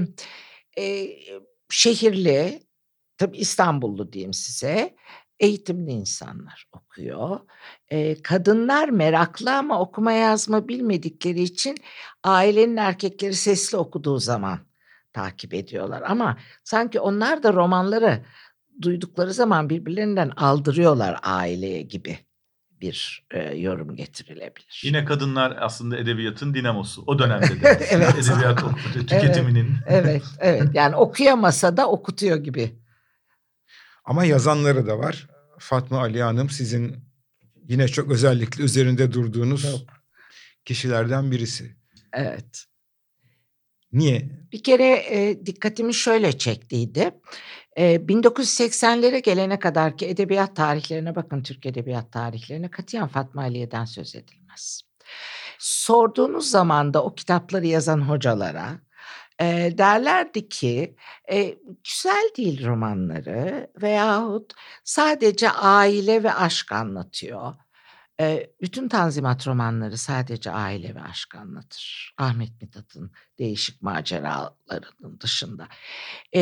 e, 0.78 1.08
şehirli, 1.70 2.60
tabii 3.18 3.38
İstanbullu 3.38 4.14
diyeyim 4.14 4.34
size, 4.34 4.96
eğitimli 5.40 5.92
insanlar 5.92 6.68
okuyor. 6.72 7.40
E, 7.90 8.22
kadınlar 8.22 8.90
meraklı 8.90 9.58
ama 9.58 9.80
okuma 9.80 10.12
yazma 10.12 10.68
bilmedikleri 10.68 11.42
için 11.42 11.78
ailenin 12.24 12.78
erkekleri 12.78 13.34
sesli 13.34 13.78
okuduğu 13.78 14.20
zaman 14.20 14.60
takip 15.14 15.54
ediyorlar. 15.54 16.04
Ama 16.08 16.38
sanki 16.64 17.00
onlar 17.00 17.44
da 17.44 17.54
romanları 17.54 18.26
duydukları 18.82 19.34
zaman 19.34 19.70
birbirlerinden 19.70 20.30
aldırıyorlar 20.30 21.20
aileye 21.24 21.82
gibi 21.82 22.20
bir 22.82 23.28
e, 23.32 23.56
yorum 23.58 23.96
getirilebilir. 23.96 24.82
Yine 24.84 25.06
kadınlar 25.06 25.58
aslında 25.60 25.98
edebiyatın 25.98 26.54
dinamosu. 26.54 27.04
O 27.08 27.20
dönemde 27.20 27.62
de. 27.62 27.80
evet. 27.90 28.16
Edebiyat 28.18 28.64
tüketiminin. 28.94 29.68
Evet, 29.88 30.06
evet, 30.06 30.24
evet. 30.40 30.70
Yani 30.74 30.96
okuyamasa 30.96 31.78
da 31.78 31.90
okutuyor 31.90 32.38
gibi. 32.38 32.85
Ama 34.06 34.26
yazanları 34.26 34.88
da 34.88 35.00
var. 35.00 35.28
Fatma 35.60 36.00
Ali 36.00 36.24
Hanım 36.24 36.50
sizin 36.50 36.96
yine 37.68 37.88
çok 37.88 38.12
özellikle 38.12 38.64
üzerinde 38.64 39.14
durduğunuz 39.14 39.62
çok. 39.62 39.82
kişilerden 40.66 41.32
birisi. 41.32 41.76
Evet. 42.14 42.66
Niye? 43.92 44.30
Bir 44.52 44.64
kere 44.64 45.04
e, 45.10 45.46
dikkatimi 45.46 45.94
şöyle 45.94 46.38
çektiydi. 46.38 47.12
E, 47.78 47.96
1980'lere 47.96 49.20
gelene 49.20 49.60
kadar 49.60 49.98
ki 49.98 50.08
edebiyat 50.08 50.56
tarihlerine 50.56 51.16
bakın 51.16 51.44
Türk 51.44 51.66
edebiyat 51.66 52.12
tarihlerine 52.12 52.72
katiyen 52.72 53.08
Fatma 53.08 53.42
Aliye'den 53.42 53.86
söz 53.86 54.16
edilmez. 54.16 54.82
Sorduğunuz 55.60 56.50
zaman 56.50 56.94
da 56.94 57.04
o 57.04 57.16
kitapları 57.16 57.66
yazan 57.66 58.02
hocalara 58.02 58.80
e, 59.42 59.74
derlerdi 59.78 60.50
ki 60.50 60.96
e, 61.32 61.58
güzel 61.84 62.30
değil 62.38 62.66
romanları 62.66 63.72
veyahut 63.82 64.54
sadece 64.84 65.50
aile 65.52 66.24
ve 66.24 66.34
aşk 66.34 66.72
anlatıyor. 66.72 67.54
E, 68.20 68.50
bütün 68.62 68.90
Tanzimat 68.90 69.48
romanları 69.48 69.98
sadece 69.98 70.52
aile 70.52 70.96
ve 70.96 71.02
aşk 71.02 71.36
anlatır. 71.36 72.14
Ahmet 72.18 72.62
Mithat'ın 72.62 73.12
değişik 73.40 73.82
maceralarının 73.82 75.20
dışında. 75.20 75.68
E, 76.36 76.42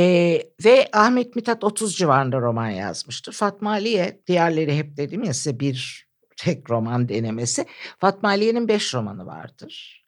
ve 0.66 0.90
Ahmet 0.94 1.36
Mithat 1.36 1.64
30 1.64 1.98
civarında 1.98 2.42
roman 2.42 2.70
yazmıştır. 2.70 3.34
Fatma 3.34 3.70
Aliye, 3.72 4.22
diğerleri 4.28 4.78
hep 4.78 4.98
dedim 4.98 5.24
ya 5.24 5.34
size 5.34 5.60
bir 5.60 6.08
tek 6.38 6.70
roman 6.70 7.10
denemesi. 7.10 7.66
Fatma 8.00 8.30
Aliye'nin 8.30 8.68
beş 8.68 8.94
romanı 8.94 9.26
vardır. 9.26 10.06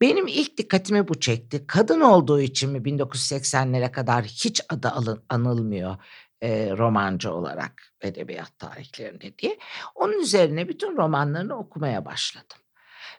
Benim 0.00 0.26
ilk 0.26 0.58
dikkatimi 0.58 1.08
bu 1.08 1.20
çekti. 1.20 1.66
Kadın 1.66 2.00
olduğu 2.00 2.40
için 2.40 2.70
mi 2.70 2.78
1980'lere 2.78 3.92
kadar 3.92 4.24
hiç 4.24 4.60
adı 4.68 4.88
alın, 4.88 5.22
anılmıyor 5.28 5.96
e, 6.42 6.70
romancı 6.78 7.32
olarak 7.32 7.92
edebiyat 8.00 8.58
tarihlerinde 8.58 9.38
diye. 9.38 9.58
Onun 9.94 10.20
üzerine 10.20 10.68
bütün 10.68 10.96
romanlarını 10.96 11.58
okumaya 11.58 12.04
başladım. 12.04 12.58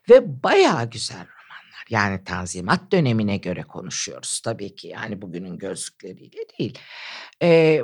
Ve 0.10 0.44
bayağı 0.44 0.90
güzel 0.90 1.18
romanlar. 1.18 1.86
Yani 1.90 2.24
Tanzimat 2.24 2.92
dönemine 2.92 3.38
göre 3.38 3.64
konuşuyoruz 3.64 4.40
tabii 4.40 4.76
ki. 4.76 4.88
Yani 4.88 5.22
bugünün 5.22 5.58
gözlükleriyle 5.58 6.42
değil. 6.60 6.80
Ee, 7.42 7.82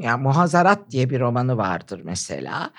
ya 0.00 0.16
Muhazarat 0.16 0.90
diye 0.90 1.10
bir 1.10 1.20
romanı 1.20 1.56
vardır 1.56 2.00
mesela. 2.04 2.70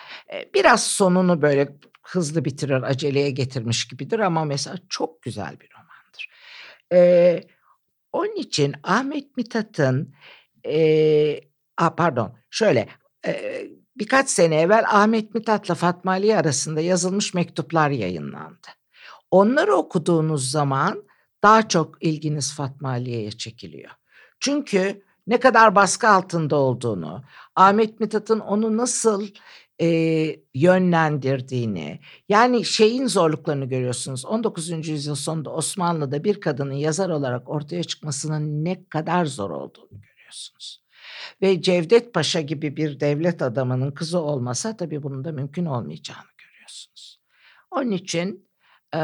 Biraz 0.54 0.84
sonunu 0.84 1.42
böyle 1.42 1.70
hızlı 2.04 2.46
bitirir, 2.46 2.82
aceleye 2.84 3.32
getirmiş 3.32 3.88
gibidir 3.88 4.20
ama 4.20 4.46
mesela 4.46 4.78
çok 4.90 5.22
güzel 5.22 5.60
bir 5.60 5.70
romandır. 5.72 6.30
Ee, 6.94 7.44
onun 8.12 8.36
için 8.36 8.76
Ahmet 8.84 9.38
Mithat'ın 9.38 10.14
e, 10.66 11.40
a, 11.78 11.96
pardon 11.96 12.38
şöyle 12.50 12.88
e, 13.26 13.64
birkaç 13.96 14.30
sene 14.30 14.62
evvel 14.62 14.84
Ahmet 14.88 15.34
Mithat'la 15.36 15.76
Fatma 15.76 16.12
Ali 16.12 16.38
arasında 16.38 16.82
yazılmış 16.82 17.34
mektuplar 17.34 17.90
yayınlandı. 17.90 18.68
Onları 19.32 19.76
okuduğunuz 19.76 20.52
zaman 20.52 21.04
daha 21.44 21.68
çok 21.68 22.04
ilginiz 22.04 22.56
Fatma 22.56 22.90
Ali'ye 22.90 23.32
çekiliyor. 23.32 23.92
Çünkü 24.40 25.04
ne 25.28 25.40
kadar 25.40 25.76
baskı 25.76 26.10
altında 26.10 26.56
olduğunu, 26.56 27.24
Ahmet 27.56 28.00
Mithat'ın 28.00 28.40
onu 28.40 28.78
nasıl 28.78 29.28
e, 29.82 29.88
yönlendirdiğini 30.54 32.00
yani 32.30 32.66
şeyin 32.66 33.08
zorluklarını 33.08 33.66
görüyorsunuz. 33.66 34.26
19. 34.26 34.88
yüzyıl 34.88 35.16
sonunda 35.16 35.50
Osmanlı'da 35.50 36.24
bir 36.24 36.42
kadının 36.42 36.74
yazar 36.74 37.10
olarak 37.10 37.50
ortaya 37.50 37.84
çıkmasının 37.84 38.66
ne 38.66 38.86
kadar 38.90 39.26
zor 39.26 39.50
olduğunu 39.50 40.02
görüyorsunuz. 40.02 40.84
Ve 41.42 41.62
Cevdet 41.62 42.14
Paşa 42.14 42.42
gibi 42.42 42.78
bir 42.78 43.00
devlet 43.00 43.42
adamının 43.42 43.92
kızı 43.92 44.20
olmasa 44.20 44.78
tabii 44.78 45.04
bunun 45.04 45.24
da 45.24 45.32
mümkün 45.32 45.66
olmayacağını 45.66 46.30
görüyorsunuz. 46.38 47.20
Onun 47.72 47.92
için 47.92 48.50
e, 48.94 48.98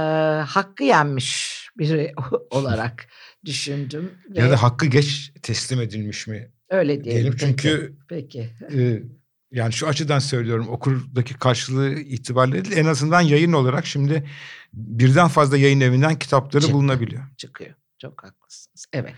hakkı 0.47 0.83
yenmiş 0.83 1.59
biri 1.77 2.13
olarak 2.49 3.07
düşündüm. 3.45 4.11
Ya 4.33 4.51
da 4.51 4.63
hakkı 4.63 4.85
geç 4.85 5.33
teslim 5.41 5.81
edilmiş 5.81 6.27
mi? 6.27 6.51
Öyle 6.69 7.03
diyelim. 7.03 7.21
diyelim 7.21 7.35
çünkü 7.39 7.97
peki. 8.09 8.49
peki. 8.59 8.79
E, 8.81 9.03
yani 9.51 9.73
şu 9.73 9.87
açıdan 9.87 10.19
söylüyorum 10.19 10.67
okurdaki 10.69 11.33
karşılığı 11.33 11.93
itibariyle 11.93 12.75
en 12.75 12.85
azından 12.85 13.21
yayın 13.21 13.53
olarak 13.53 13.85
şimdi 13.85 14.29
birden 14.73 15.27
fazla 15.27 15.57
yayın 15.57 15.81
evinden 15.81 16.19
kitapları 16.19 16.61
Çıktı, 16.61 16.73
bulunabiliyor. 16.73 17.23
Çıkıyor. 17.37 17.75
Çok 17.97 18.23
haklısınız. 18.23 18.85
Evet. 18.93 19.13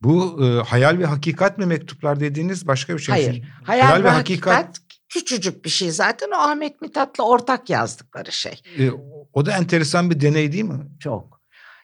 Bu 0.00 0.44
e, 0.44 0.62
hayal 0.68 0.98
ve 0.98 1.06
hakikat 1.06 1.58
mi 1.58 1.66
mektuplar 1.66 2.20
dediğiniz 2.20 2.66
başka 2.66 2.94
bir 2.94 2.98
şey? 2.98 3.14
Hayır. 3.14 3.42
Hayal, 3.64 3.86
hayal 3.86 4.00
ve, 4.00 4.04
ve 4.04 4.08
hakikat, 4.08 4.54
hakikat 4.54 4.80
küçücük 5.08 5.64
bir 5.64 5.70
şey 5.70 5.90
zaten 5.90 6.30
o 6.30 6.36
Ahmet 6.36 6.80
Mithat'la 6.80 7.24
ortak 7.24 7.70
yazdıkları 7.70 8.32
şey. 8.32 8.62
E, 8.78 8.90
o 9.32 9.46
da 9.46 9.56
enteresan 9.56 10.10
bir 10.10 10.20
deney 10.20 10.52
değil 10.52 10.64
mi? 10.64 10.86
Çok. 11.00 11.40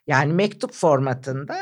Yani 0.07 0.33
mektup 0.33 0.73
formatında 0.73 1.59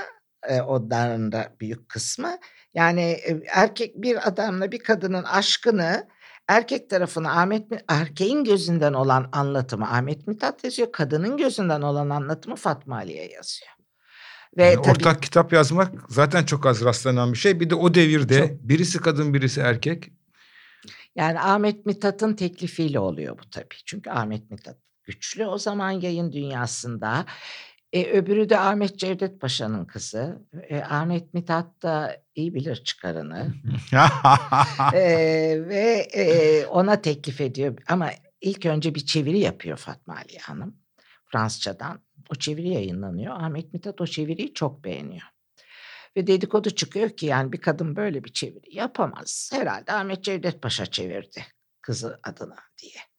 e, 0.49 0.61
onların 0.61 1.33
da 1.33 1.53
büyük 1.61 1.89
kısmı 1.89 2.39
yani 2.77 3.01
e, 3.01 3.43
erkek 3.49 4.03
bir 4.03 4.29
adamla 4.29 4.73
bir 4.73 4.79
kadının 4.79 5.23
aşkını 5.23 6.09
erkek 6.49 6.91
tarafına 6.91 7.41
Ahmet 7.41 7.65
erkeğin 7.89 8.45
gözünden 8.45 8.93
olan 8.93 9.29
anlatımı 9.33 9.91
Ahmet 9.91 10.27
Mithat 10.27 10.65
yazıyor. 10.65 10.93
Kadının 10.93 11.37
gözünden 11.37 11.83
olan 11.83 12.11
anlatımı 12.11 12.57
Fatma 12.57 12.97
Aliye 12.97 13.33
yazıyor. 13.33 13.71
Ve 14.57 14.65
yani 14.65 14.77
tabii, 14.77 14.91
ortak 14.91 15.23
kitap 15.23 15.53
yazmak 15.53 15.93
zaten 16.09 16.45
çok 16.45 16.67
az 16.67 16.85
rastlanan 16.85 17.33
bir 17.33 17.39
şey. 17.39 17.61
Bir 17.61 17.71
de 17.71 17.75
o 17.75 17.95
devirde 17.95 18.39
çok, 18.39 18.63
birisi 18.63 18.99
kadın 18.99 19.35
birisi 19.35 19.61
erkek. 19.61 20.09
Yani 21.15 21.41
Ahmet 21.41 21.87
Mithat'ın 21.87 22.35
teklifiyle 22.35 22.99
oluyor 22.99 23.39
bu 23.39 23.51
tabii. 23.51 23.77
Çünkü 23.87 24.11
Ahmet 24.11 24.51
Mithat 24.51 24.77
güçlü 25.05 25.47
o 25.47 25.59
zaman 25.59 25.91
yayın 25.91 26.33
dünyasında. 26.33 27.27
E, 27.97 28.11
öbürü 28.13 28.49
de 28.49 28.59
Ahmet 28.59 28.99
Cevdet 28.99 29.41
Paşa'nın 29.41 29.85
kızı. 29.85 30.43
E, 30.69 30.81
Ahmet 30.81 31.35
Mithat 31.35 31.83
da 31.83 32.23
iyi 32.35 32.55
bilir 32.55 32.77
çıkarını. 32.77 33.55
e, 34.95 35.01
ve 35.69 36.09
e, 36.13 36.67
ona 36.67 37.03
teklif 37.03 37.41
ediyor. 37.41 37.79
Ama 37.89 38.11
ilk 38.41 38.67
önce 38.67 38.95
bir 38.95 39.07
çeviri 39.07 39.39
yapıyor 39.39 39.77
Fatma 39.77 40.15
Ali 40.15 40.39
Hanım. 40.39 40.77
Fransızcadan. 41.27 42.01
O 42.31 42.35
çeviri 42.35 42.69
yayınlanıyor. 42.69 43.35
Ahmet 43.35 43.73
Mithat 43.73 44.01
o 44.01 44.07
çeviriyi 44.07 44.55
çok 44.55 44.85
beğeniyor. 44.85 45.27
Ve 46.17 46.27
dedikodu 46.27 46.71
çıkıyor 46.71 47.11
ki 47.11 47.27
yani 47.27 47.53
bir 47.53 47.61
kadın 47.61 47.97
böyle 47.97 48.25
bir 48.25 48.33
çeviri 48.33 48.77
yapamaz. 48.77 49.51
Herhalde 49.53 49.93
Ahmet 49.93 50.25
Cevdet 50.25 50.63
Paşa 50.63 50.87
çevirdi 50.87 51.47
kızı 51.83 52.21
adına 52.23 52.57
diye. 52.83 53.16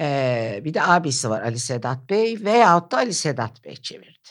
Ee, 0.00 0.60
bir 0.64 0.74
de 0.74 0.82
abisi 0.82 1.30
var 1.30 1.42
Ali 1.42 1.58
Sedat 1.58 2.10
Bey 2.10 2.44
veyahut 2.44 2.92
da 2.92 2.96
Ali 2.96 3.14
Sedat 3.14 3.64
Bey 3.64 3.76
çevirdi. 3.76 4.28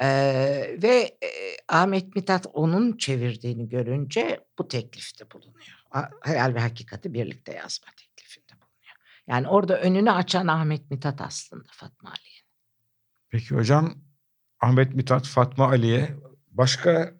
Ee, 0.00 0.76
ve 0.82 1.18
e, 1.22 1.28
Ahmet 1.68 2.16
Mithat 2.16 2.46
onun 2.52 2.96
çevirdiğini 2.96 3.68
görünce 3.68 4.40
bu 4.58 4.68
teklifte 4.68 5.30
bulunuyor. 5.30 5.82
Hayal 6.20 6.54
ve 6.54 6.60
hakikati 6.60 7.14
birlikte 7.14 7.54
yazma 7.54 7.88
teklifinde 7.96 8.52
bulunuyor. 8.52 8.96
Yani 9.26 9.48
orada 9.48 9.80
önünü 9.80 10.10
açan 10.10 10.46
Ahmet 10.46 10.90
Mithat 10.90 11.20
aslında 11.20 11.68
Fatma 11.72 12.10
Ali'ye. 12.10 12.40
Peki 13.30 13.54
hocam 13.54 13.94
Ahmet 14.60 14.94
Mithat, 14.94 15.26
Fatma 15.26 15.66
Ali'ye 15.68 16.16
başka 16.50 17.14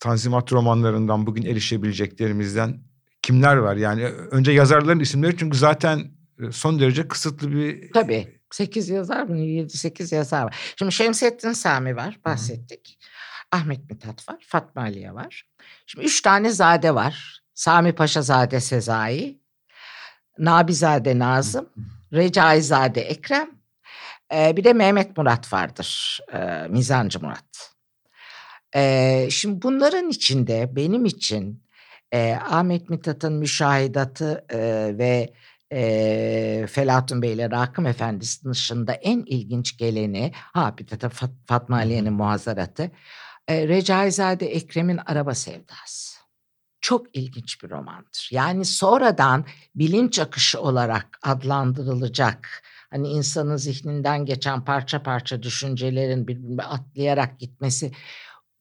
Tanzimat 0.00 0.52
romanlarından 0.52 1.26
bugün 1.26 1.42
erişebileceklerimizden 1.42 2.80
kimler 3.22 3.56
var? 3.56 3.76
Yani 3.76 4.04
önce 4.06 4.52
yazarların 4.52 5.00
isimleri 5.00 5.36
çünkü 5.36 5.58
zaten 5.58 6.10
son 6.52 6.80
derece 6.80 7.08
kısıtlı 7.08 7.52
bir... 7.52 7.92
Tabii. 7.92 8.40
8 8.50 8.88
yazar 8.88 9.22
mı? 9.22 9.36
7-8 9.38 10.14
yazar 10.14 10.44
var. 10.44 10.74
Şimdi 10.78 10.92
Şemsettin 10.92 11.52
Sami 11.52 11.96
var. 11.96 12.20
Bahsettik. 12.24 12.98
Hı. 13.00 13.56
Ahmet 13.56 13.90
Mithat 13.90 14.28
var. 14.28 14.36
Fatma 14.46 14.82
Aliye 14.82 15.14
var. 15.14 15.42
Şimdi 15.86 16.06
üç 16.06 16.20
tane 16.20 16.50
zade 16.50 16.94
var. 16.94 17.40
Sami 17.54 17.92
Paşa 17.92 18.22
Zade 18.22 18.60
Sezai. 18.60 19.40
Nabizade 20.38 21.18
Nazım. 21.18 21.68
Recaizade 22.12 23.00
Ekrem. 23.00 23.50
Ee, 24.34 24.56
bir 24.56 24.64
de 24.64 24.72
Mehmet 24.72 25.16
Murat 25.16 25.52
vardır. 25.52 26.20
Ee, 26.32 26.66
Mizancı 26.68 27.20
Murat. 27.20 27.74
Ee, 28.76 29.28
şimdi 29.30 29.62
bunların 29.62 30.08
içinde 30.08 30.76
benim 30.76 31.04
için 31.04 31.64
e, 32.12 32.34
Ahmet 32.34 32.90
Mithat'ın 32.90 33.32
müşahidatı 33.32 34.44
e, 34.48 34.58
ve 34.98 35.32
e, 35.72 36.66
Felatun 36.70 37.22
Bey 37.22 37.32
ile 37.32 37.50
Rakım 37.50 37.86
Efendisi 37.86 38.44
dışında 38.44 38.92
en 38.92 39.22
ilginç 39.26 39.78
geleni 39.78 40.32
ha 40.34 40.74
bir 40.78 40.88
de 40.88 41.08
Fat, 41.08 41.30
Fatma 41.46 41.76
Aliye'nin 41.76 42.12
muhazaratı 42.12 42.90
e, 43.48 43.68
Recaizade 43.68 44.46
Ekrem'in 44.46 45.00
Araba 45.06 45.34
Sevdası. 45.34 46.14
Çok 46.80 47.16
ilginç 47.16 47.62
bir 47.62 47.70
romandır. 47.70 48.28
Yani 48.32 48.64
sonradan 48.64 49.44
bilinç 49.74 50.18
akışı 50.18 50.60
olarak 50.60 51.18
adlandırılacak 51.22 52.62
hani 52.90 53.08
insanın 53.08 53.56
zihninden 53.56 54.24
geçen 54.24 54.64
parça 54.64 55.02
parça 55.02 55.42
düşüncelerin 55.42 56.28
birbirine 56.28 56.62
atlayarak 56.62 57.40
gitmesi 57.40 57.92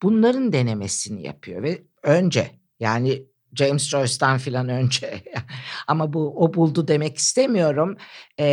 bunların 0.03 0.53
denemesini 0.53 1.23
yapıyor 1.23 1.63
ve 1.63 1.83
önce 2.03 2.51
yani 2.79 3.25
James 3.55 3.89
Joyce'dan 3.89 4.37
filan 4.37 4.69
önce 4.69 5.23
ama 5.87 6.13
bu 6.13 6.43
o 6.43 6.53
buldu 6.53 6.87
demek 6.87 7.17
istemiyorum. 7.17 7.97
Ee, 8.37 8.45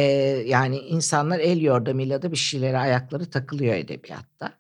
yani 0.46 0.78
insanlar 0.78 1.38
el 1.38 1.60
yordamıyla 1.60 2.22
da 2.22 2.32
bir 2.32 2.36
şeylere 2.36 2.78
ayakları 2.78 3.30
takılıyor 3.30 3.74
edebiyatta. 3.74 4.52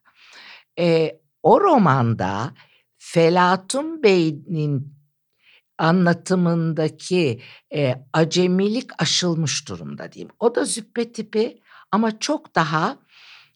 Ee, 0.78 1.20
o 1.42 1.60
romanda 1.60 2.54
Felatun 2.98 4.02
Bey'in 4.02 5.00
anlatımındaki 5.78 7.40
e, 7.74 7.94
acemilik 8.12 8.90
aşılmış 8.98 9.68
durumda 9.68 10.12
diyeyim. 10.12 10.32
O 10.38 10.54
da 10.54 10.64
züppe 10.64 11.12
tipi 11.12 11.60
ama 11.92 12.18
çok 12.18 12.54
daha 12.54 12.98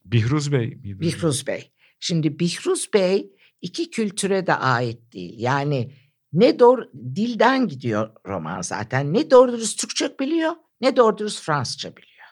Bihruz 0.05 0.51
Bey. 0.51 0.83
Bihruz 0.83 1.47
Bey. 1.47 1.71
Şimdi 1.99 2.39
Bihruz 2.39 2.93
Bey 2.93 3.31
iki 3.61 3.89
kültüre 3.89 4.47
de 4.47 4.55
ait 4.55 5.13
değil. 5.13 5.35
Yani 5.37 5.91
ne 6.35 6.59
doğru 6.59 6.91
dilden 7.15 7.67
gidiyor 7.67 8.09
roman 8.27 8.61
zaten. 8.61 9.13
Ne 9.13 9.31
doğru 9.31 9.51
dürüst 9.51 9.79
Türkçe 9.79 10.19
biliyor 10.19 10.53
ne 10.81 10.95
doğru 10.95 11.17
dürüst 11.17 11.43
Fransızca 11.43 11.89
biliyor. 11.97 12.27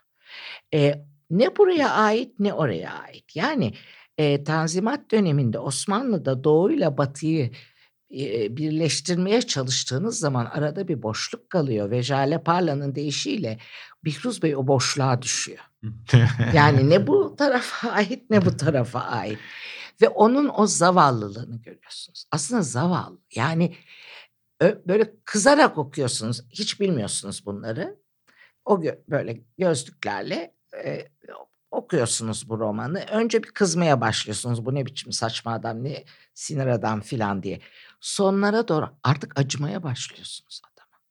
E, 0.73 1.05
ne 1.29 1.55
buraya 1.57 1.89
ait 1.89 2.39
ne 2.39 2.53
oraya 2.53 2.93
ait. 2.93 3.35
Yani 3.35 3.73
e, 4.17 4.43
Tanzimat 4.43 5.11
döneminde 5.11 5.59
Osmanlı'da 5.59 6.43
doğuyla 6.43 6.97
batıyı 6.97 7.51
e, 8.11 8.57
birleştirmeye 8.57 9.41
çalıştığınız 9.41 10.19
zaman 10.19 10.45
arada 10.45 10.87
bir 10.87 11.03
boşluk 11.03 11.49
kalıyor 11.49 11.91
ve 11.91 12.03
Jale 12.03 12.43
Parla'nın 12.43 12.95
deyişiyle 12.95 13.59
Bihruz 14.03 14.43
Bey 14.43 14.55
o 14.55 14.67
boşluğa 14.67 15.21
düşüyor. 15.21 15.59
yani 16.53 16.89
ne 16.89 17.07
bu 17.07 17.35
tarafa 17.35 17.89
ait 17.89 18.29
ne 18.29 18.45
bu 18.45 18.57
tarafa 18.57 18.99
ait. 18.99 19.39
Ve 20.03 20.09
onun 20.09 20.51
o 20.57 20.67
zavallılığını 20.67 21.61
görüyorsunuz. 21.61 22.25
Aslında 22.31 22.61
zavallı. 22.61 23.17
Yani 23.35 23.75
böyle 24.61 25.15
kızarak 25.25 25.77
okuyorsunuz. 25.77 26.41
Hiç 26.49 26.79
bilmiyorsunuz 26.79 27.45
bunları. 27.45 27.99
O 28.65 28.79
gö- 28.79 28.99
böyle 29.09 29.41
gözlüklerle 29.57 30.55
e, 30.85 31.07
okuyorsunuz 31.71 32.49
bu 32.49 32.59
romanı. 32.59 32.99
Önce 33.11 33.43
bir 33.43 33.51
kızmaya 33.51 34.01
başlıyorsunuz. 34.01 34.65
Bu 34.65 34.75
ne 34.75 34.85
biçim 34.85 35.11
saçma 35.11 35.53
adam, 35.53 35.83
ne 35.83 36.03
sinir 36.33 36.67
adam 36.67 37.01
filan 37.01 37.43
diye. 37.43 37.61
Sonlara 37.99 38.67
doğru 38.67 38.89
artık 39.03 39.39
acımaya 39.39 39.83
başlıyorsunuz 39.83 40.61
adama. 40.73 41.01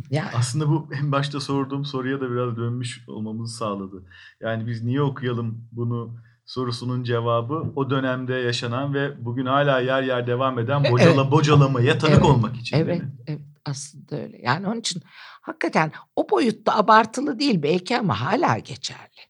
yani. 0.10 0.30
Aslında 0.34 0.68
bu 0.68 0.88
en 1.00 1.12
başta 1.12 1.40
sorduğum 1.40 1.84
soruya 1.84 2.20
da 2.20 2.30
biraz 2.30 2.56
dönmüş 2.56 3.08
olmamızı 3.08 3.56
sağladı. 3.56 4.04
Yani 4.40 4.66
biz 4.66 4.82
niye 4.82 5.02
okuyalım 5.02 5.68
bunu 5.72 6.16
sorusunun 6.52 7.04
cevabı 7.04 7.72
o 7.76 7.90
dönemde 7.90 8.34
yaşanan 8.34 8.94
ve 8.94 9.24
bugün 9.24 9.46
hala 9.46 9.80
yer 9.80 10.02
yer 10.02 10.26
devam 10.26 10.58
eden 10.58 10.84
bocala 10.84 11.22
evet. 11.22 11.32
bocalamaya 11.32 11.98
tanık 11.98 12.14
evet. 12.14 12.24
olmak 12.24 12.56
için. 12.56 12.76
Evet, 12.76 13.02
evet 13.26 13.40
aslında 13.64 14.16
öyle. 14.16 14.38
Yani 14.42 14.66
onun 14.66 14.80
için 14.80 15.02
hakikaten 15.40 15.92
o 16.16 16.30
boyutta 16.30 16.76
abartılı 16.76 17.38
değil 17.38 17.62
belki 17.62 17.98
ama 17.98 18.20
hala 18.20 18.58
geçerli. 18.58 19.20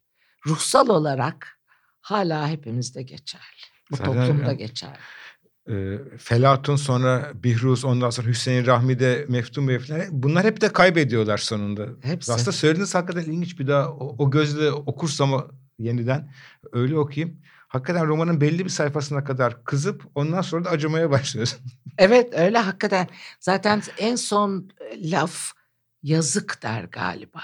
Ruhsal 0.47 0.89
olarak 0.89 1.59
hala 2.01 2.49
hepimizde 2.49 3.03
geçerli. 3.03 3.63
Bu 3.91 3.97
Zaten 3.97 4.13
toplumda 4.13 4.47
yani, 4.47 4.59
geçerli. 4.59 4.99
E, 5.69 5.99
Felatun 6.19 6.77
sonra 6.77 7.33
Bihruz 7.35 7.85
ondan 7.85 8.11
sonra 8.11 8.29
Hüseyin 8.29 8.67
Rahmi 8.67 8.99
de 8.99 9.27
Meftun 9.29 9.69
Bey 9.69 9.79
falan 9.79 10.03
bunlar 10.11 10.45
hep 10.45 10.61
de 10.61 10.69
kaybediyorlar 10.73 11.39
sonunda. 11.39 11.87
Hepsi. 12.03 12.33
Aslında 12.33 12.53
söylediğiniz 12.53 12.95
hakikaten 12.95 13.33
ilginç 13.33 13.59
bir 13.59 13.67
daha 13.67 13.91
o, 13.91 14.17
o 14.19 14.31
gözle 14.31 14.73
okursam 14.73 15.51
yeniden 15.83 16.33
öyle 16.73 16.99
okuyayım. 16.99 17.41
Hakikaten 17.69 18.07
romanın 18.07 18.41
belli 18.41 18.65
bir 18.65 18.71
sayfasına 18.71 19.25
kadar 19.25 19.65
kızıp 19.65 20.05
ondan 20.15 20.43
sonra 20.43 20.65
da 20.65 20.71
acımaya 20.71 21.11
başlıyorsun. 21.11 21.61
Evet 21.99 22.35
öyle 22.35 22.59
hakikaten. 22.59 23.09
Zaten 23.41 23.83
en 23.99 24.17
son 24.17 24.71
laf 24.97 25.53
yazık 26.03 26.63
der 26.63 26.85
galiba 26.85 27.43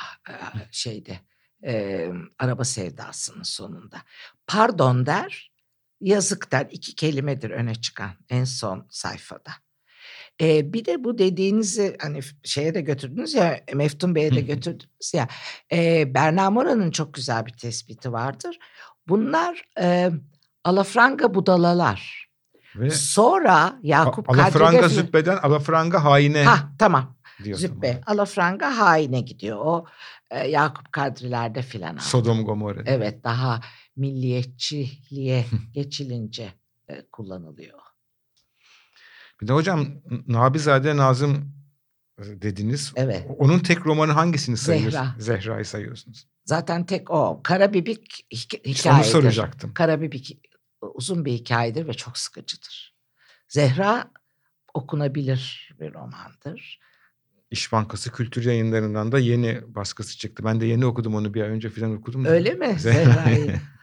şeyde 0.71 1.21
e, 1.65 2.07
araba 2.39 2.65
sevdasının 2.65 3.43
sonunda. 3.43 4.03
Pardon 4.47 5.07
der 5.07 5.53
yazık 6.01 6.53
der 6.53 6.67
iki 6.71 6.95
kelimedir 6.95 7.51
öne 7.51 7.75
çıkan 7.75 8.11
en 8.29 8.45
son 8.45 8.87
sayfada. 8.91 9.51
E, 10.41 10.73
bir 10.73 10.85
de 10.85 11.05
bu 11.05 11.19
dediğinizi 11.19 11.97
hani 12.01 12.21
şeye 12.45 12.75
de 12.75 12.81
götürdünüz 12.81 13.35
ya 13.35 13.61
Meftun 13.75 14.15
Bey'e 14.15 14.35
de 14.35 14.41
götürdünüz 14.41 15.15
ya. 15.15 15.29
E, 15.73 16.15
Berna 16.15 16.51
Mora'nın 16.51 16.91
çok 16.91 17.15
güzel 17.15 17.47
bir 17.47 17.53
tespiti 17.53 18.13
vardır. 18.13 18.59
Bunlar 19.09 19.65
e, 19.81 20.11
alafranga 20.65 21.35
budalalar. 21.35 22.29
Ve 22.77 22.91
Sonra 22.91 23.79
Yakup 23.83 24.31
Alafranga 24.31 24.81
Kadri'de... 24.81 24.95
züppeden 24.95 25.37
alafranga 25.37 26.05
haine. 26.05 26.45
Ha 26.45 26.73
tamam. 26.79 27.17
Züppe 27.45 27.91
ona. 27.91 28.15
alafranga 28.15 28.79
haine 28.79 29.21
gidiyor. 29.21 29.59
O 29.61 29.87
e, 30.31 30.49
Yakup 30.49 30.93
Kadri'lerde 30.93 31.63
filan. 31.63 31.97
Sodom 31.97 32.45
Gomorra. 32.45 32.83
Evet 32.87 33.25
daha 33.25 33.61
milliyetçiliğe 33.97 35.45
geçilince 35.73 36.53
e, 36.89 37.03
kullanılıyor. 37.13 37.79
Bir 39.41 39.49
de 39.49 39.53
hocam 39.53 39.87
Nabizade 40.27 40.97
Nazım 40.97 41.53
e, 42.19 42.43
dediniz. 42.43 42.93
Evet. 42.97 43.27
Onun 43.39 43.59
tek 43.59 43.87
romanı 43.87 44.13
hangisini 44.13 44.57
sayıyorsunuz? 44.57 45.05
Zehra. 45.19 45.41
Zehra'yı 45.41 45.65
sayıyorsunuz. 45.65 46.29
Zaten 46.45 46.87
tek 46.87 47.11
o. 47.11 47.41
Karabibik 47.45 48.27
hikayedir. 48.67 48.91
Onu 48.91 49.05
soracaktım. 49.05 49.75
Karabibik 49.75 50.39
uzun 50.95 51.25
bir 51.25 51.33
hikayedir 51.33 51.89
ve 51.89 51.95
çok 51.95 52.19
sıkıcıdır. 52.19 52.95
Zehra 53.49 54.11
okunabilir 54.75 55.71
bir 55.81 55.95
romandır. 55.95 56.81
İş 57.51 57.73
Bankası 57.73 58.13
Kültür 58.13 58.45
Yayınları'ndan 58.45 59.13
da 59.13 59.19
yeni 59.19 59.75
baskısı 59.75 60.19
çıktı. 60.19 60.45
Ben 60.45 60.61
de 60.61 60.67
yeni 60.67 60.87
okudum 60.87 61.15
onu 61.15 61.35
bir 61.35 61.43
ay 61.43 61.49
önce 61.49 61.71
falan 61.71 61.97
okudum. 61.97 62.25
Öyle 62.25 62.55
mi? 62.55 62.75
Zehra'yı. 62.79 63.61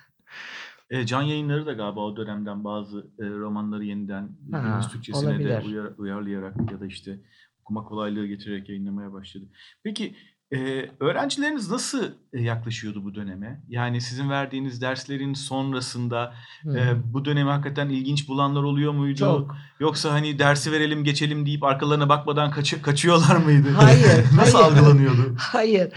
E, 0.95 1.05
Can 1.05 1.21
Yayınları 1.21 1.65
da 1.65 1.73
galiba 1.73 1.99
o 1.99 2.17
dönemden 2.17 2.63
bazı 2.63 2.99
e, 3.19 3.29
romanları 3.29 3.84
yeniden 3.84 4.29
ha, 4.51 4.81
Türkçesine 4.91 5.29
olabilir. 5.29 5.49
de 5.49 5.62
uyar, 5.65 5.91
uyarlayarak 5.97 6.71
ya 6.71 6.79
da 6.79 6.86
işte 6.86 7.19
okuma 7.62 7.84
kolaylığı 7.84 8.25
getirerek 8.25 8.69
yayınlamaya 8.69 9.13
başladı. 9.13 9.45
Peki 9.84 10.15
e, 10.53 10.89
öğrencileriniz 10.99 11.71
nasıl 11.71 12.03
e, 12.34 12.41
yaklaşıyordu 12.41 13.03
bu 13.03 13.15
döneme? 13.15 13.63
Yani 13.67 14.01
sizin 14.01 14.29
verdiğiniz 14.29 14.81
derslerin 14.81 15.34
sonrasında 15.34 16.34
hmm. 16.62 16.77
e, 16.77 17.13
bu 17.13 17.25
dönemi 17.25 17.49
hakikaten 17.49 17.89
ilginç 17.89 18.27
bulanlar 18.27 18.63
oluyor 18.63 18.93
muydu? 18.93 19.19
Çok. 19.19 19.55
Yoksa 19.79 20.12
hani 20.12 20.39
dersi 20.39 20.71
verelim 20.71 21.03
geçelim 21.03 21.45
deyip 21.45 21.63
arkalarına 21.63 22.10
bakmadan 22.10 22.51
kaçı, 22.51 22.81
kaçıyorlar 22.81 23.36
mıydı? 23.36 23.69
Hayır. 23.75 24.25
nasıl 24.36 24.58
hayır. 24.58 24.77
algılanıyordu? 24.77 25.36
Hayır. 25.38 25.93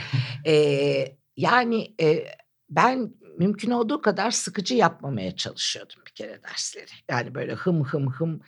Ee, 0.46 1.16
yani 1.36 1.94
e, 2.00 2.24
ben 2.70 3.10
mümkün 3.38 3.70
olduğu 3.70 4.02
kadar 4.02 4.30
sıkıcı 4.30 4.74
yapmamaya 4.74 5.36
çalışıyordum 5.36 6.02
bir 6.06 6.12
kere 6.12 6.42
dersleri. 6.42 6.90
Yani 7.10 7.34
böyle 7.34 7.54
hım 7.54 7.84
hım 7.84 8.12
hım 8.12 8.40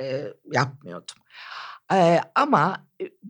e, 0.00 0.24
yapmıyordum. 0.52 1.16
Ee, 1.92 2.20
ama 2.34 2.86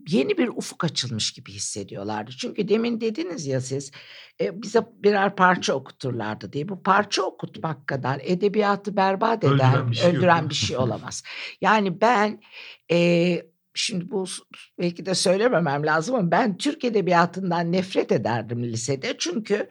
yeni 0.07 0.37
bir 0.37 0.47
ufuk 0.47 0.83
açılmış 0.83 1.31
gibi 1.31 1.51
hissediyorlardı. 1.51 2.31
Çünkü 2.31 2.67
demin 2.67 3.01
dediniz 3.01 3.47
ya 3.47 3.61
siz 3.61 3.91
e, 4.41 4.61
bize 4.61 4.79
birer 5.03 5.35
parça 5.35 5.73
okuturlardı 5.73 6.53
diye. 6.53 6.69
Bu 6.69 6.83
parça 6.83 7.23
okutmak 7.23 7.87
kadar 7.87 8.21
edebiyatı 8.23 8.97
berbat 8.97 9.43
eden, 9.43 9.55
öldüren 9.57 9.91
bir 9.91 9.95
şey, 9.95 10.09
öldüren 10.11 10.49
bir 10.49 10.55
şey 10.55 10.77
olamaz. 10.87 11.23
Yani 11.61 12.01
ben 12.01 12.41
e, 12.91 13.41
şimdi 13.73 14.11
bu 14.11 14.25
belki 14.79 15.05
de 15.05 15.15
söylememem 15.15 15.85
lazım 15.85 16.15
ama 16.15 16.31
ben 16.31 16.57
Türk 16.57 16.83
edebiyatından 16.83 17.71
nefret 17.71 18.11
ederdim 18.11 18.63
lisede. 18.63 19.15
Çünkü 19.17 19.69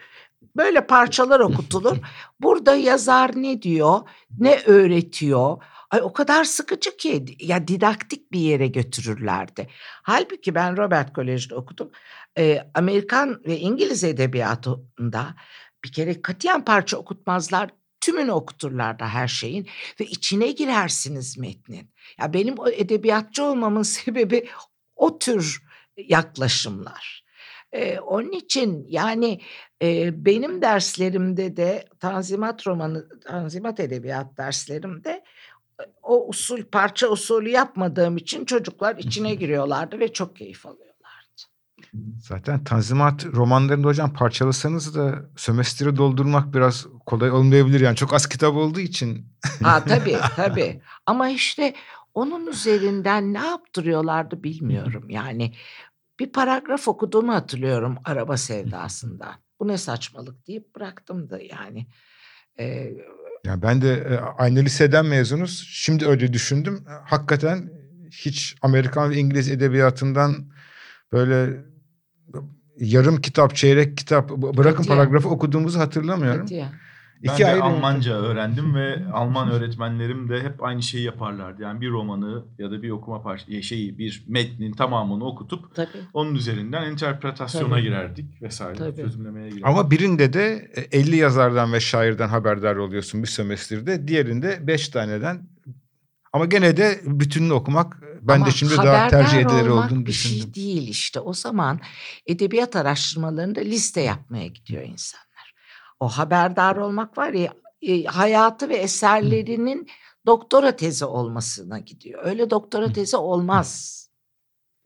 böyle 0.56 0.86
parçalar 0.86 1.40
okutulur. 1.40 1.96
Burada 2.40 2.74
yazar 2.74 3.30
ne 3.34 3.62
diyor, 3.62 4.00
ne 4.38 4.62
öğretiyor, 4.66 5.62
Ay 5.90 6.00
o 6.02 6.12
kadar 6.12 6.44
sıkıcı 6.44 6.96
ki 6.96 7.24
ya 7.40 7.68
didaktik 7.68 8.32
bir 8.32 8.40
yere 8.40 8.66
götürürlerdi. 8.66 9.68
Halbuki 10.02 10.54
ben 10.54 10.76
Robert 10.76 11.12
Kolej'de 11.12 11.54
okudum. 11.54 11.90
Ee, 12.38 12.70
Amerikan 12.74 13.40
ve 13.46 13.58
İngiliz 13.58 14.04
edebiyatında 14.04 15.34
bir 15.84 15.92
kere 15.92 16.22
katiyen 16.22 16.64
parça 16.64 16.96
okutmazlar. 16.96 17.70
Tümünü 18.00 18.32
okuturlar 18.32 18.98
da 18.98 19.08
her 19.08 19.28
şeyin 19.28 19.68
ve 20.00 20.04
içine 20.04 20.52
girersiniz 20.52 21.38
metnin. 21.38 21.90
Ya 22.18 22.32
benim 22.32 22.54
o 22.58 22.68
edebiyatçı 22.68 23.44
olmamın 23.44 23.82
sebebi 23.96 24.48
o 24.96 25.18
tür 25.18 25.62
yaklaşımlar. 25.96 27.27
Ee, 27.72 27.98
onun 27.98 28.32
için 28.32 28.86
yani 28.88 29.40
e, 29.82 30.24
benim 30.24 30.62
derslerimde 30.62 31.56
de 31.56 31.84
Tanzimat 32.00 32.66
romanı, 32.66 33.20
Tanzimat 33.20 33.80
edebiyat 33.80 34.36
derslerimde 34.38 35.24
o 36.02 36.28
usul 36.28 36.62
parça 36.64 37.08
usulü 37.08 37.48
yapmadığım 37.48 38.16
için 38.16 38.44
çocuklar 38.44 38.96
içine 38.96 39.34
giriyorlardı 39.34 40.00
ve 40.00 40.12
çok 40.12 40.36
keyif 40.36 40.66
alıyorlardı. 40.66 40.88
Zaten 42.18 42.64
Tanzimat 42.64 43.26
romanlarında 43.26 43.86
hocam 43.86 44.12
parçalasanız 44.12 44.94
da 44.94 45.30
sömestri 45.36 45.96
doldurmak 45.96 46.54
biraz 46.54 46.86
kolay 47.06 47.30
olmayabilir. 47.30 47.80
Yani 47.80 47.96
çok 47.96 48.14
az 48.14 48.28
kitap 48.28 48.54
olduğu 48.54 48.80
için. 48.80 49.26
Ha 49.62 49.84
tabii 49.84 50.16
tabii. 50.36 50.80
Ama 51.06 51.28
işte 51.28 51.74
onun 52.14 52.46
üzerinden 52.46 53.34
ne 53.34 53.46
yaptırıyorlardı 53.46 54.42
bilmiyorum. 54.42 55.10
Yani 55.10 55.52
bir 56.18 56.32
paragraf 56.32 56.88
okuduğumu 56.88 57.34
hatırlıyorum 57.34 57.96
araba 58.04 58.36
sevdasında. 58.36 59.38
Bu 59.60 59.68
ne 59.68 59.78
saçmalık 59.78 60.46
deyip 60.46 60.76
bıraktım 60.76 61.30
da 61.30 61.40
yani. 61.40 61.86
Ee, 62.58 62.92
yani 63.44 63.62
ben 63.62 63.82
de 63.82 63.92
e, 63.92 64.16
aynı 64.16 64.58
liseden 64.58 65.06
mezunuz. 65.06 65.68
Şimdi 65.70 66.06
öyle 66.06 66.32
düşündüm. 66.32 66.84
Hakikaten 67.04 67.70
hiç 68.10 68.56
Amerikan 68.62 69.10
ve 69.10 69.16
İngiliz 69.16 69.50
edebiyatından 69.50 70.52
böyle 71.12 71.64
yarım 72.76 73.20
kitap, 73.20 73.56
çeyrek 73.56 73.98
kitap 73.98 74.30
bırakın 74.30 74.84
Hadi 74.84 74.88
paragrafı 74.88 75.28
okuduğumuzu 75.28 75.78
hatırlamıyorum. 75.78 76.46
Ya. 76.50 76.72
Ben 77.24 77.32
İki 77.32 77.42
de 77.42 77.46
ayrı 77.46 77.62
Almanca 77.62 78.14
öğrendim 78.14 78.74
ve 78.74 79.04
Alman 79.12 79.50
öğretmenlerim 79.50 80.28
de 80.28 80.42
hep 80.42 80.62
aynı 80.62 80.82
şeyi 80.82 81.04
yaparlardı. 81.04 81.62
Yani 81.62 81.80
bir 81.80 81.90
romanı 81.90 82.44
ya 82.58 82.70
da 82.70 82.82
bir 82.82 82.90
okuma 82.90 83.22
parça 83.22 83.62
şeyi 83.62 83.98
bir 83.98 84.24
metnin 84.28 84.72
tamamını 84.72 85.24
okutup 85.24 85.74
Tabii. 85.74 85.88
onun 86.14 86.34
üzerinden 86.34 86.92
interpretasyona 86.92 87.70
Tabii. 87.70 87.82
girerdik 87.82 88.42
vesaire 88.42 88.78
Tabii. 88.78 88.96
çözümlemeye 88.96 89.48
girerdik. 89.48 89.66
Ama 89.66 89.90
birinde 89.90 90.32
de 90.32 90.72
50 90.92 91.16
yazardan 91.16 91.72
ve 91.72 91.80
şairden 91.80 92.28
haberdar 92.28 92.76
oluyorsun 92.76 93.22
bir 93.22 93.28
sömestrde. 93.28 94.08
Diğerinde 94.08 94.66
5 94.66 94.88
taneden 94.88 95.48
ama 96.32 96.46
gene 96.46 96.76
de 96.76 97.00
bütününü 97.04 97.52
okumak 97.52 98.02
ben 98.22 98.34
Ama 98.36 98.46
de 98.46 98.50
şimdi 98.50 98.76
daha 98.76 99.08
tercih 99.08 99.38
edilir 99.38 99.68
olduğunu 99.68 100.06
düşündüm. 100.06 100.36
bir 100.48 100.54
şey 100.54 100.54
değil 100.54 100.88
işte. 100.88 101.20
O 101.20 101.32
zaman 101.32 101.80
edebiyat 102.26 102.76
araştırmalarında 102.76 103.60
liste 103.60 104.00
yapmaya 104.00 104.46
gidiyor 104.46 104.82
insan 104.82 105.20
o 106.00 106.08
haberdar 106.08 106.76
olmak 106.76 107.18
var 107.18 107.32
ya 107.32 107.52
e, 107.82 108.04
hayatı 108.04 108.68
ve 108.68 108.76
eserlerinin 108.76 109.88
doktora 110.26 110.76
tezi 110.76 111.04
olmasına 111.04 111.78
gidiyor. 111.78 112.20
Öyle 112.24 112.50
doktora 112.50 112.92
tezi 112.92 113.16
olmaz 113.16 113.98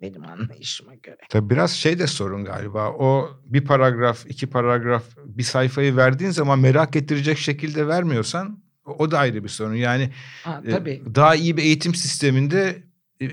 benim 0.02 0.24
anlayışıma 0.24 0.94
göre. 0.94 1.18
Tabii 1.28 1.50
biraz 1.50 1.70
şey 1.70 1.98
de 1.98 2.06
sorun 2.06 2.44
galiba. 2.44 2.90
O 2.90 3.30
bir 3.44 3.64
paragraf, 3.64 4.26
iki 4.26 4.46
paragraf 4.46 5.04
bir 5.24 5.42
sayfayı 5.42 5.96
verdiğin 5.96 6.30
zaman 6.30 6.58
merak 6.58 6.96
ettirecek 6.96 7.38
şekilde 7.38 7.88
vermiyorsan 7.88 8.62
o 8.84 9.10
da 9.10 9.18
ayrı 9.18 9.44
bir 9.44 9.48
sorun. 9.48 9.74
Yani 9.74 10.10
ha, 10.44 10.62
tabii. 10.70 11.02
daha 11.14 11.34
iyi 11.34 11.56
bir 11.56 11.62
eğitim 11.62 11.94
sisteminde 11.94 12.82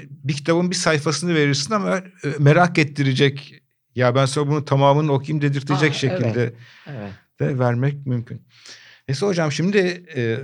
bir 0.09 0.33
kitabın 0.33 0.69
bir 0.71 0.75
sayfasını 0.75 1.35
verirsin 1.35 1.73
ama 1.73 2.01
merak 2.39 2.77
ettirecek 2.77 3.61
ya 3.95 4.15
ben 4.15 4.25
sonra 4.25 4.49
bunu 4.49 4.65
tamamını 4.65 5.11
okuyayım 5.11 5.41
dedirtecek 5.41 5.91
Aa, 5.91 5.93
şekilde 5.93 6.41
evet, 6.41 6.55
evet 6.87 7.11
de 7.39 7.59
vermek 7.59 8.05
mümkün. 8.05 8.41
Neyse 9.07 9.25
hocam 9.25 9.51
şimdi 9.51 10.03
e, 10.15 10.39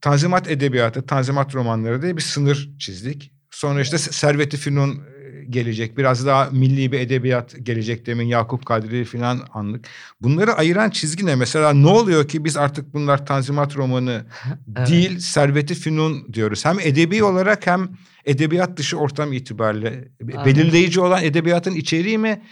Tanzimat 0.00 0.50
Edebiyatı, 0.50 1.06
Tanzimat 1.06 1.54
romanları 1.54 2.02
diye 2.02 2.16
bir 2.16 2.22
sınır 2.22 2.70
çizdik. 2.78 3.32
Sonra 3.50 3.80
işte 3.80 3.98
Servet-i 3.98 4.56
Fünun 4.56 4.90
e, 4.90 5.44
gelecek. 5.44 5.98
Biraz 5.98 6.26
daha 6.26 6.50
milli 6.50 6.92
bir 6.92 7.00
edebiyat 7.00 7.54
gelecek 7.62 8.06
demin 8.06 8.26
Yakup 8.26 8.66
Kadri 8.66 9.04
falan 9.04 9.40
anlık. 9.52 9.86
Bunları 10.20 10.52
ayıran 10.52 10.90
çizgi 10.90 11.26
ne? 11.26 11.34
Mesela 11.34 11.72
ne 11.72 11.86
oluyor 11.86 12.28
ki 12.28 12.44
biz 12.44 12.56
artık 12.56 12.94
bunlar 12.94 13.26
Tanzimat 13.26 13.76
romanı 13.76 14.26
evet. 14.76 14.88
değil 14.88 15.18
Servet-i 15.18 15.74
Fünun 15.74 16.32
diyoruz. 16.32 16.64
Hem 16.64 16.80
edebi 16.80 17.24
olarak 17.24 17.66
hem 17.66 17.88
edebiyat 18.24 18.76
dışı 18.76 18.98
ortam 18.98 19.32
itibariyle 19.32 20.08
Aynen. 20.32 20.44
belirleyici 20.44 21.00
olan 21.00 21.24
edebiyatın 21.24 21.74
içeriği 21.74 22.18
mi? 22.18 22.42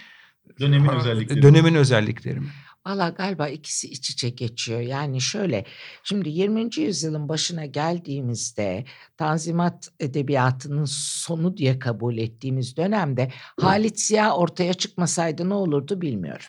Dönemin 0.59 0.89
özellikleri. 0.89 1.41
Dönemin 1.41 1.75
özellikleri 1.75 2.39
mi? 2.39 2.47
Valla 2.87 3.09
galiba 3.09 3.47
ikisi 3.47 3.87
iç 3.87 4.09
içe 4.09 4.29
geçiyor. 4.29 4.79
Yani 4.79 5.21
şöyle 5.21 5.65
şimdi 6.03 6.29
20. 6.29 6.69
yüzyılın 6.77 7.29
başına 7.29 7.65
geldiğimizde 7.65 8.85
Tanzimat 9.17 9.91
edebiyatının 9.99 10.85
sonu 10.89 11.57
diye 11.57 11.79
kabul 11.79 12.17
ettiğimiz 12.17 12.77
dönemde 12.77 13.31
Halit 13.59 13.99
Ziya 13.99 14.35
ortaya 14.35 14.73
çıkmasaydı 14.73 15.49
ne 15.49 15.53
olurdu 15.53 16.01
bilmiyorum. 16.01 16.45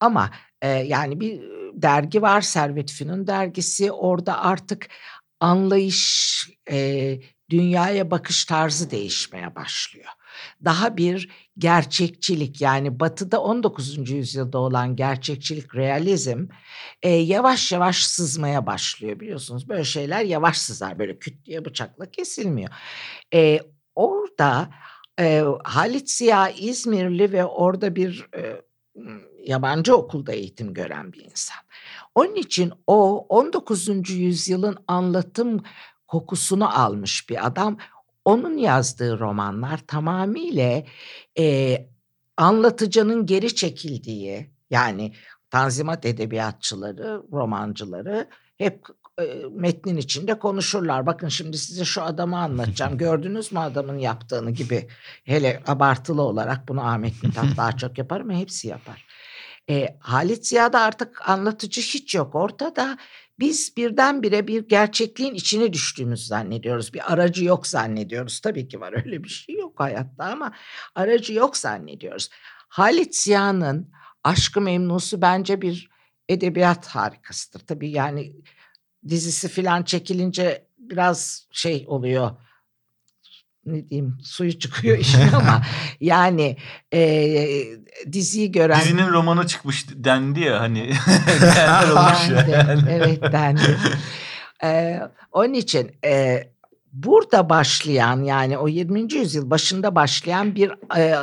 Ama 0.00 0.30
e, 0.62 0.68
yani 0.68 1.20
bir 1.20 1.40
dergi 1.74 2.22
var 2.22 2.40
Servet 2.40 2.92
Fünun 2.92 3.26
dergisi 3.26 3.92
orada 3.92 4.42
artık 4.42 4.88
anlayış, 5.40 6.50
e, 6.70 7.18
dünyaya 7.50 8.10
bakış 8.10 8.44
tarzı 8.44 8.90
değişmeye 8.90 9.54
başlıyor 9.54 10.08
daha 10.64 10.96
bir 10.96 11.28
gerçekçilik 11.58 12.60
yani 12.60 13.00
batıda 13.00 13.42
19. 13.42 14.10
yüzyılda 14.10 14.58
olan 14.58 14.96
gerçekçilik, 14.96 15.74
realizm 15.74 16.46
e, 17.02 17.08
yavaş 17.10 17.72
yavaş 17.72 18.04
sızmaya 18.04 18.66
başlıyor 18.66 19.20
biliyorsunuz. 19.20 19.68
Böyle 19.68 19.84
şeyler 19.84 20.24
yavaş 20.24 20.58
sızar 20.58 20.98
böyle 20.98 21.18
küt 21.18 21.46
diye 21.46 21.64
bıçakla 21.64 22.10
kesilmiyor. 22.10 22.70
E, 23.34 23.60
orada 23.94 24.68
e, 25.20 25.44
Halit 25.64 26.10
Ziya 26.10 26.48
İzmirli 26.48 27.32
ve 27.32 27.44
orada 27.44 27.96
bir 27.96 28.26
e, 28.36 28.62
yabancı 29.44 29.96
okulda 29.96 30.32
eğitim 30.32 30.74
gören 30.74 31.12
bir 31.12 31.24
insan. 31.24 31.56
Onun 32.14 32.34
için 32.34 32.72
o 32.86 33.26
19. 33.28 34.10
yüzyılın 34.10 34.78
anlatım 34.88 35.62
kokusunu 36.06 36.80
almış 36.80 37.28
bir 37.30 37.46
adam 37.46 37.78
onun 38.24 38.56
yazdığı 38.56 39.18
romanlar 39.18 39.80
tamamıyla 39.86 40.82
e, 41.38 41.76
anlatıcının 42.36 43.26
geri 43.26 43.54
çekildiği 43.54 44.50
yani 44.70 45.12
Tanzimat 45.50 46.06
edebiyatçıları, 46.06 47.22
romancıları 47.32 48.28
hep 48.58 48.86
metnin 49.50 49.96
içinde 49.96 50.38
konuşurlar. 50.38 51.06
Bakın 51.06 51.28
şimdi 51.28 51.58
size 51.58 51.84
şu 51.84 52.02
adamı 52.02 52.38
anlatacağım. 52.38 52.98
Gördünüz 52.98 53.52
mü 53.52 53.58
adamın 53.58 53.98
yaptığını 53.98 54.50
gibi. 54.50 54.88
Hele 55.24 55.62
abartılı 55.66 56.22
olarak 56.22 56.68
bunu 56.68 56.86
Ahmet 56.86 57.22
Mithat 57.22 57.46
daha 57.56 57.76
çok 57.76 57.98
yapar 57.98 58.20
ama 58.20 58.32
hepsi 58.32 58.68
yapar. 58.68 59.06
E, 59.70 59.96
Halit 60.00 60.46
Ziya'da 60.46 60.80
artık 60.80 61.28
anlatıcı 61.28 61.80
hiç 61.80 62.14
yok 62.14 62.34
ortada. 62.34 62.98
Biz 63.38 63.76
birdenbire 63.76 64.48
bir 64.48 64.68
gerçekliğin 64.68 65.34
içine 65.34 65.72
düştüğümüzü 65.72 66.24
zannediyoruz. 66.24 66.94
Bir 66.94 67.12
aracı 67.12 67.44
yok 67.44 67.66
zannediyoruz. 67.66 68.40
Tabii 68.40 68.68
ki 68.68 68.80
var 68.80 69.04
öyle 69.04 69.24
bir 69.24 69.28
şey 69.28 69.54
yok 69.54 69.80
hayatta 69.80 70.24
ama 70.24 70.52
aracı 70.94 71.32
yok 71.32 71.56
zannediyoruz. 71.56 72.28
Halit 72.68 73.16
Ziya'nın 73.16 73.92
Aşkı 74.24 74.60
Memnusu 74.60 75.22
bence 75.22 75.62
bir 75.62 75.90
edebiyat 76.28 76.86
harikasıdır. 76.86 77.60
Tabii 77.66 77.90
yani 77.90 78.32
dizisi 79.08 79.48
filan 79.48 79.82
çekilince 79.82 80.66
biraz 80.78 81.48
şey 81.50 81.84
oluyor 81.88 82.30
ne 83.66 83.90
diyeyim 83.90 84.18
suyu 84.22 84.58
çıkıyor 84.58 84.98
işin 85.04 85.32
ama 85.32 85.62
yani 86.00 86.56
e, 86.92 87.46
diziyi 88.12 88.52
gören 88.52 88.80
dizinin 88.80 89.08
romanı 89.08 89.46
çıkmış 89.46 89.86
dendi 89.94 90.40
ya 90.40 90.60
hani 90.60 90.78
dendi, 91.40 92.50
yani. 92.50 92.82
evet 92.90 93.22
dendi 93.22 93.78
ee, 94.64 95.00
onun 95.32 95.54
için 95.54 95.92
e, 96.04 96.44
burada 96.92 97.48
başlayan 97.48 98.22
yani 98.22 98.58
o 98.58 98.68
20. 98.68 99.14
yüzyıl 99.14 99.50
başında 99.50 99.94
başlayan 99.94 100.54
bir 100.54 100.70
e, 100.98 101.16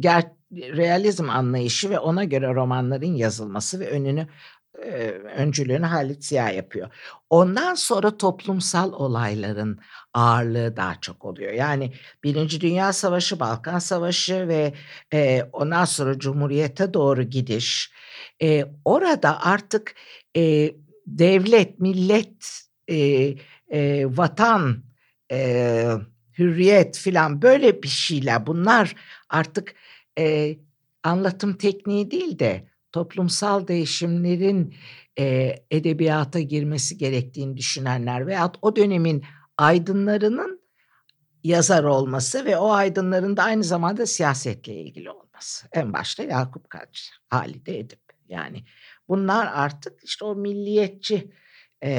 ger, 0.00 0.24
realizm 0.52 1.30
anlayışı 1.30 1.90
ve 1.90 1.98
ona 1.98 2.24
göre 2.24 2.54
romanların 2.54 3.14
yazılması 3.14 3.80
ve 3.80 3.90
önünü 3.90 4.26
öncülüğünü 5.36 5.86
Halit 5.86 6.24
Ziya 6.24 6.50
yapıyor. 6.50 6.88
Ondan 7.30 7.74
sonra 7.74 8.16
toplumsal 8.16 8.92
olayların 8.92 9.78
ağırlığı 10.14 10.76
daha 10.76 11.00
çok 11.00 11.24
oluyor. 11.24 11.52
Yani 11.52 11.92
Birinci 12.24 12.60
Dünya 12.60 12.92
Savaşı, 12.92 13.40
Balkan 13.40 13.78
Savaşı 13.78 14.48
ve 14.48 14.74
e, 15.12 15.42
ondan 15.52 15.84
sonra 15.84 16.18
Cumhuriyete 16.18 16.94
doğru 16.94 17.22
gidiş. 17.22 17.92
E, 18.42 18.64
orada 18.84 19.42
artık 19.44 19.94
e, 20.36 20.74
devlet, 21.06 21.80
millet, 21.80 22.62
e, 22.88 23.34
e, 23.72 24.06
vatan, 24.16 24.84
e, 25.32 25.84
hürriyet 26.38 26.98
filan 26.98 27.42
böyle 27.42 27.82
bir 27.82 27.88
şeyler 27.88 28.46
bunlar 28.46 28.94
artık 29.28 29.74
e, 30.18 30.56
anlatım 31.02 31.54
tekniği 31.54 32.10
değil 32.10 32.38
de 32.38 32.67
toplumsal 32.92 33.68
değişimlerin 33.68 34.74
e, 35.18 35.54
edebiyata 35.70 36.40
girmesi 36.40 36.98
gerektiğini 36.98 37.56
düşünenler 37.56 38.26
veyahut 38.26 38.56
o 38.62 38.76
dönemin 38.76 39.24
aydınlarının 39.56 40.60
yazar 41.44 41.84
olması 41.84 42.44
ve 42.44 42.56
o 42.56 42.70
aydınların 42.70 43.36
da 43.36 43.42
aynı 43.42 43.64
zamanda 43.64 44.06
siyasetle 44.06 44.74
ilgili 44.74 45.10
olması. 45.10 45.68
En 45.72 45.92
başta 45.92 46.22
Yakup 46.22 46.70
Kadri, 46.70 47.00
Halide 47.28 47.78
Edip. 47.78 48.00
Yani 48.28 48.64
bunlar 49.08 49.46
artık 49.54 50.04
işte 50.04 50.24
o 50.24 50.34
milliyetçi 50.34 51.32
e, 51.84 51.92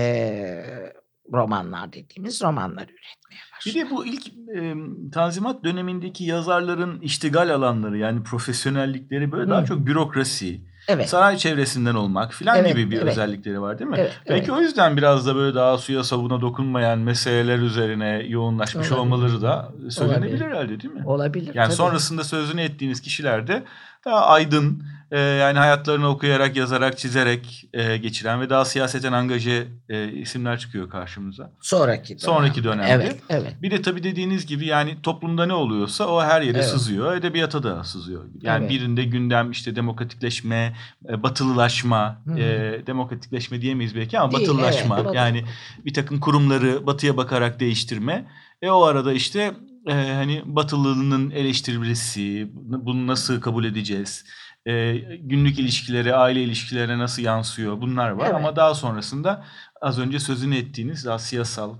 romanlar 1.33 1.93
dediğimiz 1.93 2.41
romanlar 2.41 2.83
üretmeye 2.83 3.41
başladı. 3.55 3.75
Bir 3.75 3.85
de 3.85 3.89
bu 3.89 4.05
ilk 4.05 4.27
e, 4.27 4.75
Tanzimat 5.11 5.63
dönemindeki 5.63 6.23
yazarların 6.23 7.01
iştigal 7.01 7.55
alanları 7.55 7.97
yani 7.97 8.23
profesyonellikleri 8.23 9.31
böyle 9.31 9.45
Hı. 9.45 9.49
daha 9.49 9.65
çok 9.65 9.85
bürokrasi, 9.85 10.61
evet. 10.89 11.09
saray 11.09 11.37
çevresinden 11.37 11.95
olmak 11.95 12.33
filan 12.33 12.57
evet, 12.57 12.69
gibi 12.75 12.91
bir 12.91 12.97
evet. 12.97 13.11
özellikleri 13.11 13.61
var 13.61 13.79
değil 13.79 13.89
mi? 13.89 13.97
Evet, 13.99 14.19
Belki 14.29 14.45
evet. 14.45 14.49
o 14.49 14.61
yüzden 14.61 14.97
biraz 14.97 15.27
da 15.27 15.35
böyle 15.35 15.55
daha 15.55 15.77
suya 15.77 16.03
sabuna 16.03 16.41
dokunmayan 16.41 16.99
meseleler 16.99 17.59
üzerine 17.59 18.23
yoğunlaşmış 18.27 18.91
Olabilir. 18.91 19.01
olmaları 19.01 19.41
da 19.41 19.69
söylenebilir 19.89 20.31
Olabilir. 20.31 20.45
herhalde 20.45 20.81
değil 20.81 20.93
mi? 20.93 21.03
Olabilir. 21.05 21.51
Yani 21.53 21.65
tabii. 21.65 21.75
sonrasında 21.75 22.23
sözünü 22.23 22.61
ettiğiniz 22.61 23.01
kişiler 23.01 23.47
de 23.47 23.63
daha 24.05 24.25
aydın, 24.25 24.83
e, 25.11 25.19
yani 25.19 25.59
hayatlarını 25.59 26.09
okuyarak, 26.09 26.55
yazarak, 26.55 26.97
çizerek 26.97 27.69
e, 27.73 27.97
geçiren 27.97 28.41
ve 28.41 28.49
daha 28.49 28.65
siyaseten 28.65 29.13
angaje 29.13 29.67
e, 29.89 30.11
isimler 30.11 30.59
çıkıyor 30.59 30.89
karşımıza. 30.89 31.51
Sonraki 31.61 32.09
dönem. 32.09 32.19
Sonraki 32.19 32.63
dönemde. 32.63 32.91
Evet, 32.91 33.17
evet. 33.29 33.55
Bir 33.61 33.71
de 33.71 33.81
tabii 33.81 34.03
dediğiniz 34.03 34.45
gibi 34.45 34.65
yani 34.65 35.01
toplumda 35.03 35.45
ne 35.45 35.53
oluyorsa 35.53 36.07
o 36.07 36.21
her 36.21 36.41
yere 36.41 36.57
evet. 36.57 36.67
sızıyor, 36.67 37.15
edebiyata 37.15 37.63
da 37.63 37.83
sızıyor. 37.83 38.25
Yani 38.41 38.61
evet. 38.61 38.71
birinde 38.71 39.03
gündem 39.03 39.51
işte 39.51 39.75
demokratikleşme, 39.75 40.75
e, 41.09 41.23
batılılaşma, 41.23 42.21
e, 42.37 42.41
demokratikleşme 42.87 43.61
diyemeyiz 43.61 43.95
belki 43.95 44.19
ama 44.19 44.31
Değil, 44.31 44.41
batılılaşma. 44.41 44.99
Evet, 44.99 45.15
yani 45.15 45.43
bir 45.85 45.93
takım 45.93 46.19
kurumları 46.19 46.87
batıya 46.87 47.17
bakarak 47.17 47.59
değiştirme. 47.59 48.25
E 48.61 48.69
o 48.69 48.83
arada 48.83 49.13
işte 49.13 49.53
e, 49.87 49.93
hani 49.93 50.41
batılılığının 50.45 51.31
eleştirilmesi, 51.31 52.49
bunu 52.53 53.07
nasıl 53.07 53.41
kabul 53.41 53.65
edeceğiz? 53.65 54.25
E, 54.67 54.97
günlük 55.21 55.59
ilişkileri, 55.59 56.15
aile 56.15 56.43
ilişkilerine 56.43 56.97
nasıl 56.97 57.21
yansıyor? 57.21 57.81
Bunlar 57.81 58.09
var 58.09 58.25
evet. 58.25 58.35
ama 58.35 58.55
daha 58.55 58.75
sonrasında 58.75 59.45
az 59.81 59.99
önce 59.99 60.19
sözünü 60.19 60.57
ettiğiniz 60.57 61.05
daha 61.05 61.19
siyasal, 61.19 61.75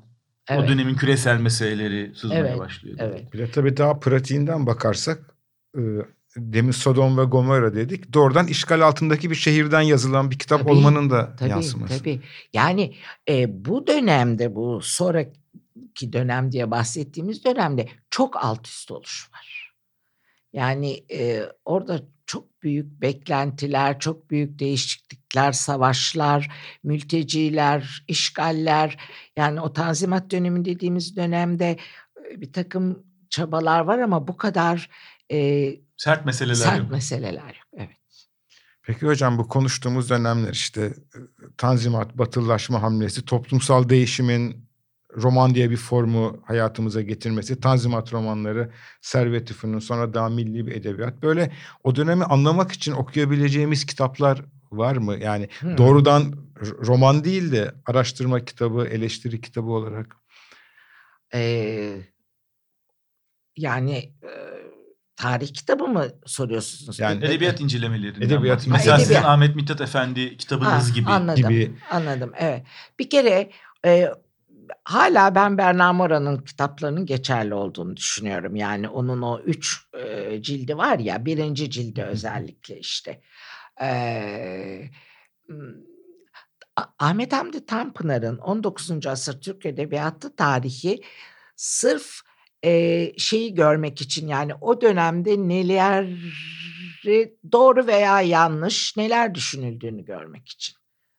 evet. 0.47 0.63
o 0.63 0.67
dönemin 0.67 0.95
küresel 0.95 1.39
meseleleri 1.39 2.15
sızmaya 2.15 2.39
evet. 2.39 2.59
başlıyor. 2.59 2.97
Evet. 2.99 3.33
Bir 3.33 3.39
de 3.39 3.51
tabii 3.51 3.77
daha 3.77 3.99
pratiğinden 3.99 4.65
bakarsak 4.67 5.35
e, 5.77 5.81
demin 6.37 6.71
Sodom 6.71 7.17
ve 7.17 7.23
Gomorra 7.23 7.75
dedik. 7.75 8.13
Doğrudan 8.13 8.47
işgal 8.47 8.81
altındaki 8.81 9.29
bir 9.29 9.35
şehirden 9.35 9.81
yazılan 9.81 10.31
bir 10.31 10.39
kitap 10.39 10.59
tabii, 10.59 10.71
olmanın 10.71 11.09
da 11.09 11.35
tabii, 11.35 11.49
yansıması. 11.49 11.99
Tabii. 11.99 12.21
Yani 12.53 12.95
e, 13.29 13.65
bu 13.65 13.87
dönemde 13.87 14.55
bu 14.55 14.81
sonra 14.81 15.25
ki 15.95 16.13
dönem 16.13 16.51
diye 16.51 16.71
bahsettiğimiz 16.71 17.45
dönemde 17.45 17.87
çok 18.09 18.45
alt 18.45 18.67
üst 18.67 18.91
oluş 18.91 19.29
var. 19.33 19.73
Yani 20.53 21.03
e, 21.11 21.43
orada 21.65 21.99
çok 22.29 22.63
büyük 22.63 23.01
beklentiler, 23.01 23.99
çok 23.99 24.29
büyük 24.31 24.59
değişiklikler, 24.59 25.51
savaşlar, 25.51 26.51
mülteciler, 26.83 28.03
işgaller. 28.07 28.97
Yani 29.37 29.61
o 29.61 29.73
tanzimat 29.73 30.31
dönemi 30.31 30.65
dediğimiz 30.65 31.15
dönemde 31.15 31.77
bir 32.35 32.53
takım 32.53 33.03
çabalar 33.29 33.79
var 33.79 33.99
ama 33.99 34.27
bu 34.27 34.37
kadar 34.37 34.89
e, 35.31 35.69
sert 35.97 36.25
meseleler 36.25 36.55
sert 36.55 36.79
yok. 36.79 36.91
meseleler 36.91 37.47
yok. 37.47 37.67
Evet. 37.77 37.97
Peki 38.83 39.05
hocam 39.05 39.37
bu 39.37 39.47
konuştuğumuz 39.47 40.09
dönemler 40.09 40.53
işte 40.53 40.93
tanzimat, 41.57 42.17
batılılaşma 42.17 42.81
hamlesi, 42.81 43.25
toplumsal 43.25 43.89
değişimin 43.89 44.68
roman 45.15 45.55
diye 45.55 45.69
bir 45.69 45.77
formu 45.77 46.41
hayatımıza 46.45 47.01
getirmesi, 47.01 47.59
Tanzimat 47.59 48.13
romanları, 48.13 48.71
Servet 49.01 49.47
Tüfün'ün 49.47 49.79
sonra 49.79 50.13
daha 50.13 50.29
milli 50.29 50.67
bir 50.67 50.75
edebiyat. 50.75 51.21
Böyle 51.21 51.51
o 51.83 51.95
dönemi 51.95 52.23
anlamak 52.23 52.71
için 52.71 52.91
okuyabileceğimiz 52.91 53.85
kitaplar 53.85 54.45
var 54.71 54.95
mı? 54.95 55.17
Yani 55.17 55.49
hmm. 55.59 55.77
doğrudan 55.77 56.33
roman 56.61 57.23
değil 57.23 57.51
de 57.51 57.71
araştırma 57.85 58.45
kitabı, 58.45 58.87
eleştiri 58.87 59.41
kitabı 59.41 59.69
olarak. 59.69 60.15
Ee, 61.33 61.95
yani 63.57 63.97
e, 64.23 64.31
tarih 65.15 65.53
kitabı 65.53 65.87
mı 65.87 66.07
soruyorsunuz? 66.25 66.99
Yani 66.99 67.25
edebiyat 67.25 67.61
incelemeleri. 67.61 68.25
Edebiyat. 68.25 68.67
Mesela 68.67 68.95
ha, 68.95 68.99
sizin 68.99 69.15
Ahmet 69.15 69.55
Mithat 69.55 69.81
Efendi 69.81 70.37
kitabınız 70.37 70.89
ha, 70.89 70.93
gibi. 70.93 71.09
Anladım, 71.09 71.49
gibi. 71.49 71.71
anladım. 71.91 72.31
Evet. 72.39 72.63
Bir 72.99 73.09
kere 73.09 73.51
e, 73.85 74.09
hala 74.83 75.35
ben 75.35 75.57
Berna 75.57 75.93
Mora'nın 75.93 76.37
kitaplarının 76.37 77.05
geçerli 77.05 77.53
olduğunu 77.53 77.97
düşünüyorum. 77.97 78.55
Yani 78.55 78.89
onun 78.89 79.21
o 79.21 79.39
üç 79.39 79.85
e, 79.93 80.41
cildi 80.41 80.77
var 80.77 80.99
ya 80.99 81.25
birinci 81.25 81.71
cildi 81.71 82.03
özellikle 82.03 82.79
işte. 82.79 83.21
E, 83.81 84.89
Ahmet 86.99 87.33
Hamdi 87.33 87.65
Tanpınar'ın 87.65 88.37
19. 88.37 89.07
asır 89.07 89.41
Türk 89.41 89.65
Edebiyatı 89.65 90.35
tarihi 90.35 91.01
sırf 91.55 92.19
e, 92.63 93.11
şeyi 93.17 93.53
görmek 93.53 94.01
için 94.01 94.27
yani 94.27 94.53
o 94.61 94.81
dönemde 94.81 95.37
neler 95.37 96.07
doğru 97.51 97.87
veya 97.87 98.21
yanlış 98.21 98.97
neler 98.97 99.35
düşünüldüğünü 99.35 100.05
görmek 100.05 100.49
için 100.49 100.75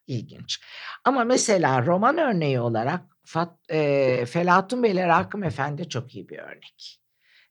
ilginç. 0.06 0.60
Ama 1.04 1.24
mesela 1.24 1.86
roman 1.86 2.18
örneği 2.18 2.60
olarak 2.60 3.00
Fat, 3.30 3.70
e, 3.70 4.26
Felatun 4.26 4.82
Beyler 4.82 5.08
Hakkım 5.08 5.44
Efendi 5.44 5.88
çok 5.88 6.14
iyi 6.14 6.28
bir 6.28 6.38
örnek. 6.38 7.00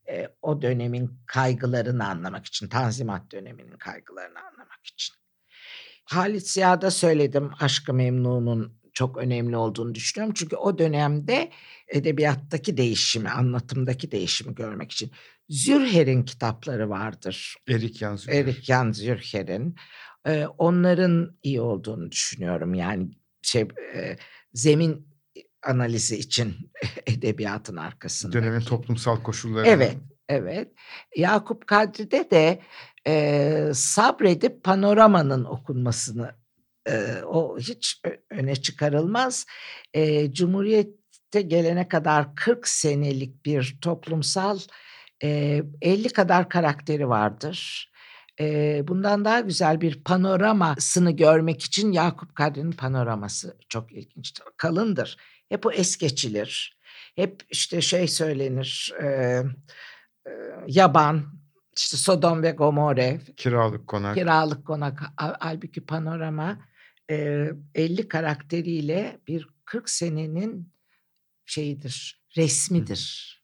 E, 0.10 0.28
o 0.42 0.62
dönemin 0.62 1.20
kaygılarını 1.26 2.08
anlamak 2.08 2.46
için, 2.46 2.68
Tanzimat 2.68 3.32
döneminin 3.32 3.78
kaygılarını 3.78 4.40
anlamak 4.40 4.86
için. 4.86 5.16
Halit 6.06 6.48
Ziya'da 6.48 6.92
söyledim 6.92 7.52
Aşkı 7.60 7.94
Memnun'un 7.94 8.80
çok 8.94 9.18
önemli 9.18 9.58
olduğunu 9.58 9.96
düşünüyorum. 9.96 10.34
Çünkü 10.38 10.56
o 10.56 10.78
dönemde 10.78 11.52
edebiyattaki 11.88 12.78
değişimi, 12.78 13.30
anlatımdaki 13.30 14.12
değişimi 14.12 14.56
görmek 14.56 14.92
için. 14.92 15.12
Zürher'in 15.50 16.24
kitapları 16.24 16.90
vardır. 16.90 17.56
Erik 17.70 18.02
Yan 18.02 18.16
Zürher. 18.16 18.36
Erik 18.36 18.70
Yan 18.70 18.92
Zürher'in. 18.92 19.76
Ee, 20.28 20.46
onların 20.58 21.38
iyi 21.44 21.62
olduğunu 21.62 22.12
düşünüyorum. 22.12 22.74
Yani 22.74 23.10
şey 23.42 23.68
e, 23.96 24.18
zemin 24.54 25.09
analizi 25.64 26.18
için 26.18 26.72
edebiyatın 27.08 27.76
arkasında. 27.76 28.34
Dönemin 28.34 28.62
toplumsal 28.62 29.24
koşulları. 29.24 29.68
Evet, 29.68 29.98
evet. 30.30 30.68
Yakup 31.16 31.68
Kadri'de 31.68 32.32
de 32.32 32.62
e, 33.08 33.72
sabredip 33.74 34.64
panoramanın 34.64 35.46
okunmasını 35.46 36.36
e, 36.88 37.24
o 37.26 37.60
hiç 37.60 38.02
öne 38.32 38.56
çıkarılmaz. 38.56 39.46
E, 39.94 40.34
Cumhuriyet'te 40.34 41.42
gelene 41.42 41.88
kadar 41.88 42.36
40 42.36 42.68
senelik 42.68 43.46
bir 43.46 43.78
toplumsal 43.82 44.60
e, 45.24 45.62
50 45.82 46.10
kadar 46.10 46.50
karakteri 46.50 47.10
vardır. 47.10 47.90
E, 48.40 48.82
bundan 48.88 49.26
daha 49.26 49.40
güzel 49.40 49.82
bir 49.82 50.04
panoramasını 50.04 51.12
görmek 51.12 51.64
için 51.64 51.92
Yakup 51.92 52.36
Kadri'nin 52.36 52.72
panoraması 52.72 53.58
çok 53.70 53.92
ilginçtir. 53.92 54.44
Kalındır 54.58 55.18
hep 55.50 55.66
o 55.66 55.72
es 55.72 55.98
geçilir. 55.98 56.80
Hep 57.16 57.44
işte 57.50 57.82
şey 57.82 58.08
söylenir. 58.08 58.94
E, 59.02 59.06
e, 59.06 59.44
yaban, 60.68 61.40
işte 61.78 61.98
Sodom 61.98 62.44
ve 62.44 62.52
Gomorre. 62.52 63.22
Kiralık 63.38 63.88
konak. 63.88 64.16
Kiralık 64.16 64.66
konak. 64.68 65.02
Halbuki 65.16 65.86
panorama 65.86 66.60
e, 67.12 67.50
50 67.76 68.08
karakteriyle 68.08 69.20
bir 69.28 69.48
40 69.66 69.90
senenin 69.90 70.74
şeyidir. 71.46 72.24
resmidir. 72.38 73.36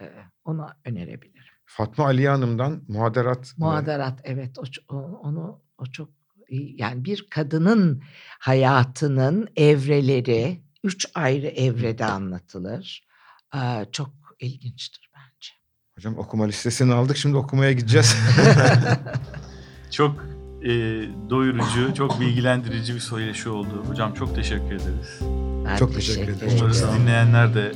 Ee, 0.00 0.12
onu 0.44 0.68
önerebilirim. 0.84 1.54
Fatma 1.64 2.04
Ali 2.04 2.28
Hanım'dan 2.28 2.84
Muhaderat. 2.88 3.52
Muhadarat 3.56 4.20
evet 4.24 4.58
o, 4.88 4.94
onu 4.98 5.62
o 5.78 5.86
çok 5.86 6.10
yani 6.50 7.04
bir 7.04 7.26
kadının 7.30 8.02
hayatının 8.38 9.48
evreleri 9.56 10.62
üç 10.84 11.06
ayrı 11.14 11.46
evrede 11.46 12.04
anlatılır. 12.04 13.06
Çok 13.92 14.10
ilginçtir 14.40 15.10
bence. 15.14 15.50
Hocam 15.94 16.18
okuma 16.18 16.44
listesini 16.44 16.94
aldık 16.94 17.16
şimdi 17.16 17.36
okumaya 17.36 17.72
gideceğiz. 17.72 18.16
Çok 19.90 20.16
e, 20.62 20.68
doyurucu, 21.30 21.94
çok 21.94 22.20
bilgilendirici 22.20 22.94
bir 22.94 23.00
söyleşi 23.00 23.48
oldu. 23.48 23.84
Hocam 23.88 24.14
çok 24.14 24.34
teşekkür 24.34 24.66
ederiz. 24.74 25.20
Ben 25.66 25.76
Çok 25.76 25.94
teşekkür 25.94 26.22
ederim. 26.22 26.36
ederim. 26.38 26.56
Umarız 26.58 26.84
dinleyenler 26.94 27.54
de 27.54 27.72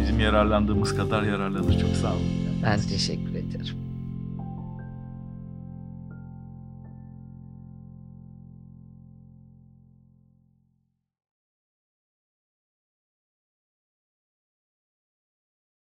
bizim 0.00 0.20
yararlandığımız 0.20 0.96
kadar 0.96 1.22
yararlanır. 1.22 1.80
Çok 1.80 1.96
sağ 1.96 2.12
olun. 2.12 2.22
Ben 2.62 2.80
teşekkür 2.80 3.34
ederim. 3.34 3.83